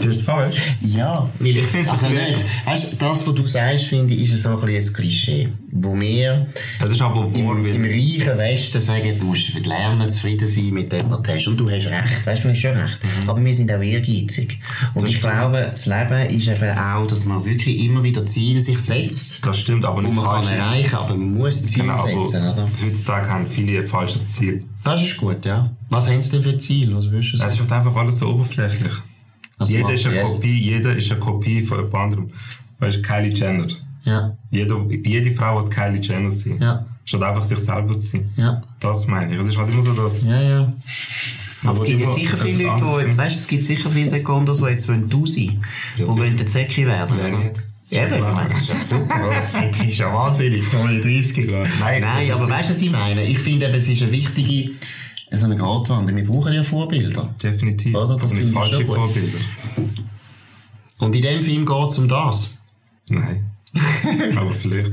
Findest 0.00 0.22
du 0.22 0.24
falsch? 0.26 0.56
Ja, 0.80 1.28
weil 1.38 1.56
ich 1.56 1.66
finde 1.66 1.90
also 1.90 2.08
nicht. 2.08 2.44
Weißt, 2.64 2.96
das, 2.98 3.26
was 3.26 3.34
du 3.34 3.46
sagst, 3.46 3.84
finde 3.86 4.14
ich, 4.14 4.32
ist 4.32 4.42
so 4.42 4.50
ein, 4.50 4.68
ein 4.68 4.92
Klischee, 4.92 5.48
wo 5.72 5.98
wir 5.98 6.46
das 6.80 6.92
ist 6.92 7.02
aber 7.02 7.28
im, 7.34 7.66
im 7.66 7.84
reichen 7.84 8.38
Westen 8.38 8.80
sagen, 8.80 9.18
du 9.18 9.24
musst 9.26 9.54
lernen, 9.66 10.08
zufrieden 10.08 10.46
sein 10.46 10.70
mit 10.70 10.92
dem, 10.92 11.10
was 11.10 11.22
du 11.22 11.34
hast. 11.34 11.46
Und 11.48 11.56
du 11.58 11.70
hast 11.70 11.86
recht, 11.86 12.26
weißt 12.26 12.44
du, 12.44 12.50
hast 12.50 12.58
schon 12.58 12.76
recht. 12.76 13.00
Mhm. 13.02 13.30
Aber 13.30 13.44
wir 13.44 13.54
sind 13.54 13.72
auch 13.72 13.80
ehrgeizig. 13.80 14.58
Und 14.94 15.02
das 15.02 15.10
ich 15.10 15.16
stimmt. 15.18 15.34
glaube, 15.34 15.58
das 15.58 15.86
Leben 15.86 16.30
ist 16.30 16.48
eben 16.48 16.78
auch, 16.78 17.06
dass 17.06 17.24
man 17.24 17.44
wirklich 17.44 17.84
immer 17.84 18.02
wieder 18.02 18.24
Ziele 18.26 18.60
sich 18.60 18.78
setzt. 18.78 19.44
Das 19.46 19.58
stimmt, 19.58 19.84
aber 19.84 20.02
nicht 20.02 20.14
man 20.14 20.24
kann 20.24 20.44
erreichen, 20.44 20.94
aber 20.94 21.14
man 21.14 21.34
muss 21.34 21.66
Ziele 21.66 21.86
genau, 21.86 22.24
setzen, 22.24 22.48
oder? 22.48 22.68
Heutzutage 22.84 23.28
haben 23.28 23.46
viele 23.46 23.80
ein 23.80 23.88
falsches 23.88 24.28
Ziel. 24.28 24.64
Das 24.84 25.02
ist 25.02 25.16
gut, 25.16 25.44
ja. 25.44 25.70
Was 25.90 26.08
haben 26.08 26.22
sie 26.22 26.30
denn 26.30 26.42
für 26.42 26.58
Ziel? 26.58 26.94
Was 26.94 27.06
du 27.06 27.22
sagen? 27.22 27.42
Es 27.46 27.54
ist 27.54 27.60
halt 27.60 27.72
einfach 27.72 27.96
alles 27.96 28.18
so 28.18 28.28
oberflächlich. 28.28 28.92
Also 29.58 29.74
jeder, 29.74 29.92
ist 29.92 30.06
eine 30.06 30.22
Kopie, 30.22 30.58
jeder 30.60 30.96
ist 30.96 31.10
eine 31.10 31.20
Kopie 31.20 31.62
von 31.62 31.78
jemand 31.78 31.94
anderem. 31.94 32.30
Weißt 32.78 32.98
du, 32.98 33.02
Kylie 33.02 33.34
Jenner. 33.34 33.66
Ja. 34.04 34.36
Jede, 34.50 34.86
jede 35.04 35.30
Frau 35.32 35.60
hat 35.60 35.70
Kylie 35.70 36.00
Jenner 36.00 36.30
sein. 36.30 36.58
Ja. 36.60 36.86
Statt 37.04 37.22
einfach 37.22 37.44
sich 37.44 37.58
selber 37.58 37.98
zu 37.98 38.06
sein. 38.06 38.30
Ja. 38.36 38.60
Das 38.80 39.06
meine 39.06 39.34
ich. 39.34 39.40
Es 39.40 39.48
ist 39.48 39.58
halt 39.58 39.70
immer 39.70 39.82
so, 39.82 39.92
dass... 39.94 40.24
Ja, 40.24 40.40
ja. 40.40 40.72
Aber 41.64 41.74
es 41.74 41.84
gibt 41.84 42.08
sicher 42.08 42.36
viele 42.36 42.64
Leute, 42.64 42.84
die 42.84 43.06
jetzt, 43.06 43.18
weißt, 43.18 43.36
es 43.36 43.48
gibt 43.48 43.64
sicher 43.64 43.90
viele 43.90 44.06
Sekundos, 44.06 44.58
die 44.58 44.64
jetzt 44.66 44.88
wollen 44.88 45.08
du 45.08 45.26
sein 45.26 45.60
ja, 45.96 46.06
und 46.06 46.18
wollen 46.18 46.36
der 46.36 46.46
Zecki 46.46 46.86
werden. 46.86 47.16
Nein, 47.16 47.38
nicht. 47.38 47.62
Ja, 47.90 48.06
eben, 48.06 48.14
ich 48.14 48.20
meine, 48.20 48.50
das 48.50 48.60
ist 48.60 48.68
ja 48.68 48.74
super. 48.98 49.20
Zecki 49.50 49.88
ist 49.88 49.98
ja 49.98 50.12
wahnsinnig, 50.12 50.66
32. 50.66 51.50
Nein, 51.50 51.68
Nein 51.80 52.30
aber 52.30 52.48
weißt 52.48 52.68
du, 52.68 52.74
was 52.74 52.82
ich 52.82 52.90
meine? 52.90 53.24
Ich 53.24 53.38
finde 53.38 53.66
eben, 53.66 53.74
es 53.74 53.88
ist 53.88 54.02
eine 54.02 54.12
wichtige 54.12 54.72
so 55.30 55.44
eine 55.44 55.56
Gratwanderung. 55.56 56.16
Wir 56.16 56.26
brauchen 56.26 56.52
ja 56.52 56.62
Vorbilder. 56.62 57.34
Definitiv. 57.42 57.94
Oder? 57.94 58.16
Das 58.16 58.34
nicht 58.34 58.52
falsche 58.52 58.84
Vorbilder. 58.84 59.38
Und 61.00 61.14
in 61.14 61.22
dem 61.22 61.42
Film 61.42 61.66
geht 61.66 61.88
es 61.88 61.98
um 61.98 62.08
das? 62.08 62.58
Nein. 63.08 63.44
Aber 64.36 64.52
vielleicht. 64.52 64.92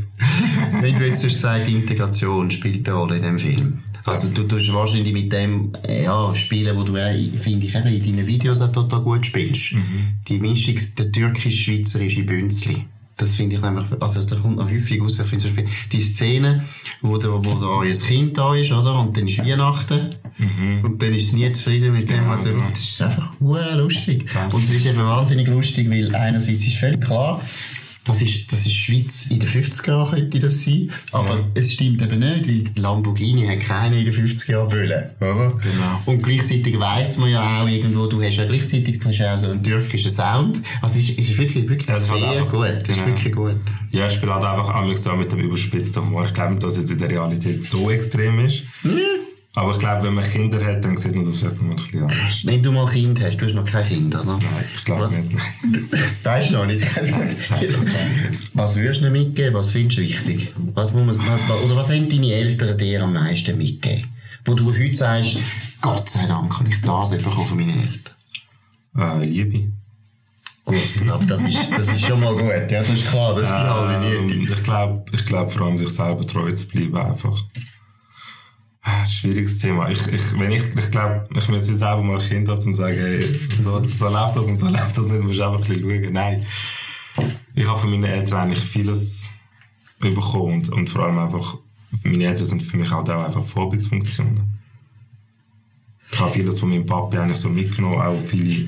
Wenn 0.82 0.98
du 0.98 1.06
jetzt 1.06 1.24
hast 1.24 1.34
gesagt, 1.34 1.70
Integration 1.70 2.52
spielt 2.52 2.88
eine 2.88 2.98
Rolle 2.98 3.18
in 3.18 3.24
dem 3.24 3.40
Film. 3.40 3.80
Also 4.06 4.30
du 4.30 4.44
tust 4.44 4.72
wahrscheinlich 4.72 5.14
mit 5.14 5.34
dem 5.34 5.72
ja, 5.88 6.34
spielen, 6.36 6.78
wo 6.78 6.84
du, 6.84 6.94
finde 6.94 7.66
ich, 7.66 7.74
eben 7.74 7.88
in 7.88 8.04
deinen 8.04 8.28
Videos 8.28 8.62
auch 8.62 8.72
total 8.72 9.02
gut 9.02 9.26
spielst. 9.26 9.74
Mhm. 9.74 9.84
Die 10.28 10.40
Mischung 10.40 10.76
der 10.98 11.12
türkisch-schweizerische 11.12 12.24
Bünzli. 12.24 12.86
Das 13.18 13.36
finde 13.36 13.56
ich 13.56 13.62
nämlich, 13.62 13.86
also 14.00 14.24
da 14.24 14.36
kommt 14.36 14.58
noch 14.58 14.70
häufig 14.70 15.02
raus, 15.02 15.20
ich 15.20 15.28
finde 15.28 15.46
zum 15.46 15.56
Beispiel 15.56 15.74
die 15.92 16.02
Szene, 16.02 16.66
wo 17.02 17.18
da, 17.18 17.30
wo 17.30 17.56
da 17.60 17.68
euer 17.68 17.94
Kind 17.94 18.38
da 18.38 18.54
ist, 18.56 18.74
oder? 18.74 19.00
Und 19.00 19.16
dann 19.16 19.28
ist 19.28 19.40
Weihnachten. 19.40 20.10
Mhm. 20.38 20.84
Und 20.84 21.02
dann 21.02 21.14
ist 21.14 21.28
es 21.28 21.34
nie 21.34 21.50
zufrieden 21.54 21.94
mit 21.94 22.10
dem, 22.10 22.28
was 22.28 22.46
er 22.46 22.52
genau. 22.52 22.70
Das 22.70 22.80
ist 22.80 23.02
einfach 23.02 23.32
lustig. 23.40 24.26
Und 24.52 24.62
es 24.62 24.70
ist 24.70 24.86
eben 24.86 24.98
wahnsinnig 24.98 25.48
lustig, 25.48 25.90
weil 25.90 26.14
einerseits 26.14 26.68
ist 26.68 26.76
völlig 26.76 27.02
klar, 27.02 27.42
das 28.06 28.22
ist, 28.22 28.52
das 28.52 28.66
ist 28.68 28.74
Schweiz 28.74 29.28
in 29.32 29.40
den 29.40 29.50
50er 29.50 29.88
Jahren, 29.88 30.16
könnte 30.16 30.40
das 30.40 30.64
sein. 30.64 30.92
Aber 31.12 31.36
ja. 31.36 31.46
es 31.56 31.74
stimmt 31.74 32.02
eben 32.04 32.20
nicht, 32.20 32.48
weil 32.48 32.82
Lamborghini 32.82 33.48
hat 33.48 33.62
keiner 33.62 33.98
in 33.98 34.06
den 34.06 34.14
50er 34.14 34.52
Jahren 34.52 34.72
wollen, 34.72 35.04
oder? 35.20 35.54
Genau. 35.62 36.02
Und 36.06 36.22
gleichzeitig 36.22 36.80
weiss 36.80 37.18
man 37.18 37.32
ja 37.32 37.64
auch 37.64 37.68
irgendwo, 37.68 38.06
du 38.06 38.22
hast 38.22 38.38
ja 38.38 38.46
gleichzeitig 38.46 39.00
du 39.00 39.10
hast 39.10 39.18
ja 39.18 39.34
auch 39.34 39.38
so 39.40 39.48
einen 39.48 39.64
türkischen 39.64 40.12
Sound. 40.12 40.62
Also 40.82 41.00
es 41.00 41.10
ist, 41.10 41.20
es 41.20 41.30
ist 41.30 41.38
wirklich, 41.40 41.68
wirklich 41.68 41.88
ja, 41.88 42.00
sehr 42.00 42.28
halt 42.28 42.52
gut. 42.52 42.68
Es 42.68 42.84
genau. 42.84 43.00
ist 43.00 43.08
wirklich 43.08 43.34
gut. 43.34 43.56
Ja, 43.92 44.08
ich 44.08 44.14
spiele 44.14 44.36
halt 44.36 44.44
einfach 44.44 44.70
einmal 44.70 44.96
so 44.96 45.16
mit 45.16 45.32
dem 45.32 45.40
überspitzten 45.40 46.04
Humor. 46.04 46.26
Ich 46.26 46.34
glaube 46.34 46.52
nicht, 46.52 46.64
dass 46.64 46.78
es 46.78 46.90
in 46.90 47.00
der 47.00 47.10
Realität 47.10 47.64
so 47.64 47.90
extrem 47.90 48.46
ist. 48.46 48.64
Ja. 48.84 48.92
Aber 49.56 49.72
ich 49.72 49.80
glaube, 49.80 50.04
wenn 50.04 50.14
man 50.16 50.24
Kinder 50.24 50.64
hat, 50.64 50.84
dann 50.84 50.98
sieht 50.98 51.16
man 51.16 51.26
das 51.26 51.40
vielleicht 51.40 51.62
noch 51.62 51.70
ein 51.70 51.76
bisschen 51.76 52.02
anders. 52.04 52.46
Wenn 52.46 52.62
du 52.62 52.72
mal 52.74 52.88
Kind 52.88 53.22
hast, 53.22 53.38
du 53.38 53.46
hast 53.46 53.54
noch 53.54 53.64
kein 53.64 53.86
Kind, 53.86 54.14
oder? 54.14 54.26
Nein, 54.26 54.42
ich 54.76 54.84
glaube 54.84 55.10
nicht. 55.14 56.24
weißt 56.26 56.50
du 56.50 56.54
noch 56.56 56.66
nicht? 56.66 56.86
was 58.54 58.76
würdest 58.76 59.02
du 59.02 59.10
mitgeben? 59.10 59.54
Was 59.54 59.72
findest 59.72 59.98
du 59.98 60.02
wichtig? 60.02 60.54
Was 60.74 60.94
muss 60.94 61.18
man, 61.18 61.40
oder 61.64 61.76
was 61.78 61.90
haben 61.90 62.10
deine 62.10 62.34
Eltern 62.34 62.78
dir 62.78 63.04
am 63.04 63.14
meisten 63.14 63.58
mitgegeben? 63.58 64.10
Wo 64.44 64.54
du 64.56 64.68
heute 64.68 64.94
sagst, 64.94 65.38
Gott 65.82 66.10
sei 66.10 66.28
Dank 66.28 66.54
habe 66.60 66.70
ich 66.70 66.82
das 66.82 67.12
bekommen 67.12 67.48
von 67.48 67.58
meinen 67.58 67.80
Eltern. 67.82 69.22
Äh, 69.22 69.26
Liebe. 69.26 69.72
Gut, 70.66 71.10
aber 71.10 71.26
das 71.26 71.48
ist, 71.48 71.70
das 71.78 71.90
ist 71.90 72.02
schon 72.02 72.20
mal 72.20 72.34
gut. 72.34 72.72
Ja, 72.72 72.82
das 72.82 72.90
ist 72.90 73.08
klar, 73.08 73.34
das 73.36 73.44
ist 73.44 73.52
die 73.52 73.56
halbe 73.56 74.06
ähm, 74.06 74.42
Ich 74.42 74.64
glaube, 74.64 75.06
ich 75.14 75.26
glaub, 75.26 75.52
vor 75.52 75.68
allem 75.68 75.78
sich 75.78 75.90
selber 75.90 76.26
treu 76.26 76.52
zu 76.52 76.68
bleiben, 76.68 76.98
einfach. 76.98 77.40
Ah, 78.88 79.04
schwieriges 79.04 79.58
Thema. 79.58 79.90
Ich, 79.90 80.08
ich, 80.14 80.40
wenn 80.40 80.52
ich, 80.52 80.64
ich 80.78 80.92
glaube, 80.92 81.28
ich 81.36 81.48
jetzt 81.48 81.66
selber 81.66 82.04
mal 82.04 82.20
Kinder 82.20 82.54
um 82.54 82.60
zu 82.60 82.72
sagen, 82.72 82.98
hey, 82.98 83.40
so, 83.58 83.84
so 83.84 84.10
läuft 84.10 84.38
das 84.38 84.46
und 84.46 84.60
so 84.60 84.68
läuft 84.70 84.96
das 84.96 85.08
nicht, 85.08 85.22
du 85.22 85.24
musst 85.24 85.40
einfach 85.40 85.60
ein 85.60 85.68
bisschen 85.68 86.04
schauen. 86.04 86.14
Nein. 86.14 86.46
Ich 87.56 87.68
habe 87.68 87.80
von 87.80 87.90
meinen 87.90 88.04
Eltern 88.04 88.42
eigentlich 88.42 88.60
vieles 88.60 89.34
bekommen 90.00 90.54
und, 90.54 90.70
und 90.70 90.88
vor 90.88 91.06
allem 91.06 91.18
einfach, 91.18 91.58
meine 92.04 92.26
Eltern 92.26 92.46
sind 92.46 92.62
für 92.62 92.78
mich 92.78 92.92
halt 92.92 93.10
auch 93.10 93.26
einfach 93.26 93.44
Vorbildsfunktionen. 93.44 94.54
Ich 96.12 96.20
habe 96.20 96.34
vieles 96.34 96.60
von 96.60 96.70
meinem 96.70 96.86
Papi 96.86 97.18
eigentlich 97.18 97.40
so 97.40 97.50
mitgenommen, 97.50 98.00
auch 98.00 98.22
viele, 98.28 98.68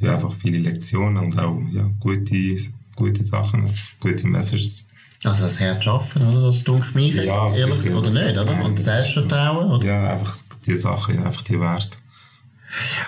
ja, 0.00 0.12
einfach 0.12 0.34
viele 0.34 0.58
Lektionen 0.58 1.16
und 1.16 1.38
auch, 1.38 1.58
ja, 1.72 1.90
gute, 1.98 2.56
gute 2.94 3.24
Sachen, 3.24 3.72
gute 4.00 4.26
Messages. 4.26 4.85
Also 5.26 5.44
das 5.44 5.60
Herz 5.60 5.84
schaffen, 5.84 6.26
oder? 6.26 6.46
Das 6.46 6.64
dunkelt 6.64 6.94
mich 6.94 7.14
jetzt, 7.14 7.26
ja, 7.26 7.54
ehrlich 7.54 7.82
gesagt, 7.82 7.96
oder 7.96 8.10
nicht, 8.10 8.38
oder? 8.38 8.64
Und 8.64 8.78
Selbstvertrauen, 8.78 9.70
oder? 9.72 9.86
Ja, 9.86 10.12
einfach 10.12 10.36
die 10.66 10.76
Sachen, 10.76 11.16
ja, 11.16 11.24
einfach 11.24 11.42
die 11.42 11.58
Werte. 11.58 11.98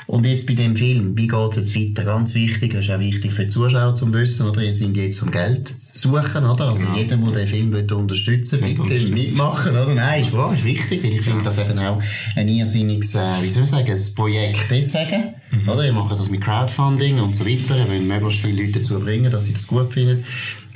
Und 0.06 0.26
jetzt 0.26 0.46
bei 0.46 0.54
dem 0.54 0.76
Film, 0.76 1.16
wie 1.16 1.26
geht 1.26 1.56
es 1.56 1.74
weiter? 1.74 2.04
Ganz 2.04 2.34
wichtig, 2.34 2.72
das 2.72 2.86
ist 2.86 2.90
auch 2.90 3.00
wichtig 3.00 3.32
für 3.32 3.44
die 3.44 3.50
Zuschauer 3.50 3.94
zu 3.94 4.10
wissen, 4.12 4.48
oder? 4.48 4.62
Ihr 4.62 4.72
sind 4.72 4.96
jetzt 4.96 5.22
um 5.22 5.30
Geld 5.30 5.72
suchen, 5.92 6.44
oder? 6.44 6.68
Also 6.68 6.84
genau. 6.84 6.96
jeder, 6.96 7.16
der 7.16 7.30
den 7.32 7.48
Film 7.48 7.72
will 7.72 7.92
unterstützen 7.92 8.60
will, 8.60 8.68
bitte 8.68 8.82
unterstützen. 8.82 9.14
mitmachen, 9.14 9.72
oder? 9.72 9.94
Nein, 9.94 10.22
ist 10.22 10.32
wahr, 10.32 10.54
ist 10.54 10.64
wichtig, 10.64 11.02
weil 11.04 11.12
ich 11.12 11.22
finde 11.22 11.44
das 11.44 11.58
eben 11.58 11.78
auch 11.78 12.00
ein 12.36 12.48
irrsinniges, 12.48 13.14
äh, 13.14 13.18
wie 13.42 13.50
soll 13.50 13.64
ich 13.64 13.68
sagen, 13.68 13.90
ein 13.90 14.14
Projekt 14.14 14.66
deswegen, 14.70 15.34
mhm. 15.50 15.68
oder? 15.68 15.84
Ihr 15.84 15.92
macht 15.92 16.18
das 16.18 16.30
mit 16.30 16.40
Crowdfunding 16.40 17.18
und 17.20 17.34
so 17.34 17.44
weiter, 17.44 17.76
ihr 17.76 17.88
wollt 17.88 18.06
möglichst 18.06 18.40
viele 18.40 18.62
Leute 18.62 18.78
dazu 18.78 18.98
bringen, 19.00 19.30
dass 19.30 19.46
sie 19.46 19.54
das 19.54 19.66
gut 19.66 19.92
finden. 19.92 20.24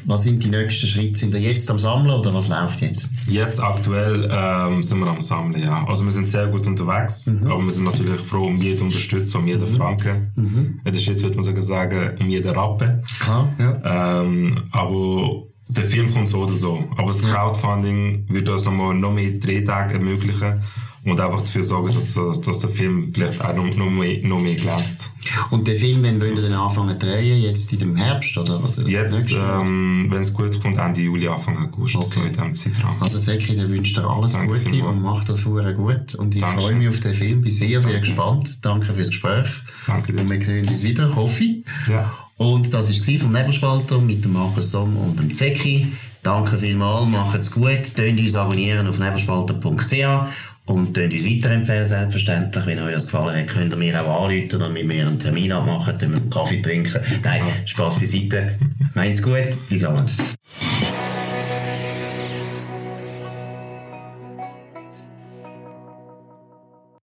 Was 0.04 0.24
sind 0.24 0.42
die 0.42 0.48
nächsten 0.48 0.86
Schritte? 0.86 1.18
Sind 1.18 1.32
wir 1.32 1.40
jetzt 1.40 1.70
am 1.70 1.78
Sammeln 1.78 2.10
oder 2.10 2.34
was 2.34 2.48
läuft 2.48 2.80
jetzt? 2.80 3.10
Jetzt 3.28 3.60
aktuell 3.60 4.28
ähm, 4.32 4.82
sind 4.82 4.98
wir 5.00 5.06
am 5.06 5.20
Sammeln, 5.20 5.62
ja. 5.62 5.84
Also 5.86 6.04
wir 6.04 6.12
sind 6.12 6.28
sehr 6.28 6.48
gut 6.48 6.66
unterwegs, 6.66 7.26
mhm. 7.26 7.46
aber 7.46 7.64
wir 7.64 7.70
sind 7.70 7.84
natürlich 7.84 8.20
froh 8.20 8.46
um 8.46 8.58
jeden 8.58 8.82
Unterstützer, 8.82 9.38
um 9.38 9.46
jeden 9.46 9.70
mhm. 9.70 9.76
Franken. 9.76 10.32
Mhm. 10.36 10.80
Das 10.84 10.96
ist 10.96 11.06
jetzt, 11.06 11.22
würde 11.22 11.36
man 11.36 11.62
sagen, 11.62 12.16
um 12.20 12.28
jeden 12.28 12.50
Rappen. 12.50 13.02
Klar, 13.20 13.52
ja. 13.58 14.22
Ähm, 14.22 14.56
aber 14.72 15.44
der 15.68 15.84
Film 15.84 16.12
kommt 16.12 16.28
so 16.28 16.42
oder 16.42 16.56
so. 16.56 16.84
Aber 16.96 17.08
das 17.08 17.22
Crowdfunding 17.22 18.26
wird 18.28 18.48
uns 18.48 18.64
nochmal 18.64 18.94
noch 18.94 19.12
mehr 19.12 19.32
Drehtage 19.32 19.94
ermöglichen 19.94 20.60
und 21.04 21.20
einfach 21.20 21.40
dafür 21.40 21.64
sorgen, 21.64 21.92
dass, 21.92 22.14
dass 22.14 22.60
der 22.60 22.70
Film 22.70 23.12
vielleicht 23.12 23.44
auch 23.44 23.54
noch, 23.54 23.74
noch, 23.76 23.90
mehr, 23.90 24.24
noch 24.24 24.40
mehr 24.40 24.54
glänzt. 24.54 25.10
Und 25.50 25.66
der 25.66 25.76
Film, 25.76 26.02
wenn 26.04 26.20
wollen 26.20 26.36
dann 26.36 26.52
anfangen 26.52 27.00
zu 27.00 27.06
drehen, 27.06 27.42
jetzt 27.42 27.72
in 27.72 27.80
dem 27.80 27.96
Herbst 27.96 28.36
oder? 28.38 28.62
oder 28.62 28.86
jetzt, 28.88 29.32
ähm, 29.32 30.06
wenn 30.10 30.22
es 30.22 30.32
gut 30.32 30.60
kommt, 30.62 30.78
Ende 30.78 31.00
Juli, 31.00 31.26
Anfang 31.26 31.58
August, 31.58 31.96
okay. 31.96 32.06
so 32.06 32.20
in 32.20 32.32
diesem 32.32 32.54
Zeitraum. 32.54 32.96
Also 33.00 33.18
Seki, 33.18 33.56
der 33.56 33.68
wünscht 33.68 33.96
dir 33.96 34.08
alles 34.08 34.34
Danke 34.34 34.60
Gute 34.60 34.84
und 34.84 35.02
macht 35.02 35.28
das 35.28 35.44
hure 35.44 35.74
gut 35.74 36.14
und 36.14 36.36
ich 36.36 36.44
freue 36.44 36.76
mich 36.76 36.88
auf 36.88 37.00
den 37.00 37.14
Film, 37.14 37.40
bin 37.40 37.50
sehr, 37.50 37.80
sehr 37.80 37.92
Danke. 37.92 38.06
gespannt. 38.06 38.64
Danke 38.64 38.94
fürs 38.94 39.08
Gespräch. 39.08 39.46
Danke 39.86 40.12
dir. 40.12 40.20
Und 40.20 40.30
wir 40.30 40.40
sehen 40.40 40.68
uns 40.68 40.82
wieder, 40.82 41.14
hoffe 41.16 41.42
ich. 41.42 41.64
Ja. 41.88 42.12
Und 42.36 42.72
das 42.72 42.90
war 42.90 43.18
vom 43.18 43.32
Nebelspalter 43.32 43.98
mit 43.98 44.24
dem 44.24 44.34
Markus 44.34 44.70
Somm 44.70 44.96
und 44.96 45.18
dem 45.18 45.34
Zeki. 45.34 45.92
Danke 46.22 46.56
vielmals, 46.58 47.08
macht's 47.08 47.50
gut, 47.50 47.96
tönt 47.96 48.20
uns 48.20 48.36
abonnieren 48.36 48.86
auf 48.86 49.00
nebelspalter.ch 49.00 50.28
und 50.72 50.96
uns 50.96 51.24
weiterempfehlen, 51.24 51.87
selbstverständlich. 51.87 52.66
Wenn 52.66 52.78
euch 52.80 52.92
das 52.92 53.06
gefallen 53.06 53.37
hat, 53.37 53.46
könnt 53.48 53.72
ihr 53.72 53.76
mir 53.76 54.00
auch 54.00 54.24
anrufen 54.24 54.62
und 54.62 54.72
mit 54.72 54.87
mir 54.87 55.06
einen 55.06 55.18
Termin 55.18 55.52
abmachen, 55.52 55.96
dann 55.98 56.14
einen 56.14 56.30
Kaffee 56.30 56.62
trinken. 56.62 57.00
Nein, 57.22 57.42
Spaß 57.66 57.98
beiseite. 57.98 58.54
Meint's 58.94 59.22
gut, 59.22 59.48
bis 59.68 59.82
dann. 59.82 60.06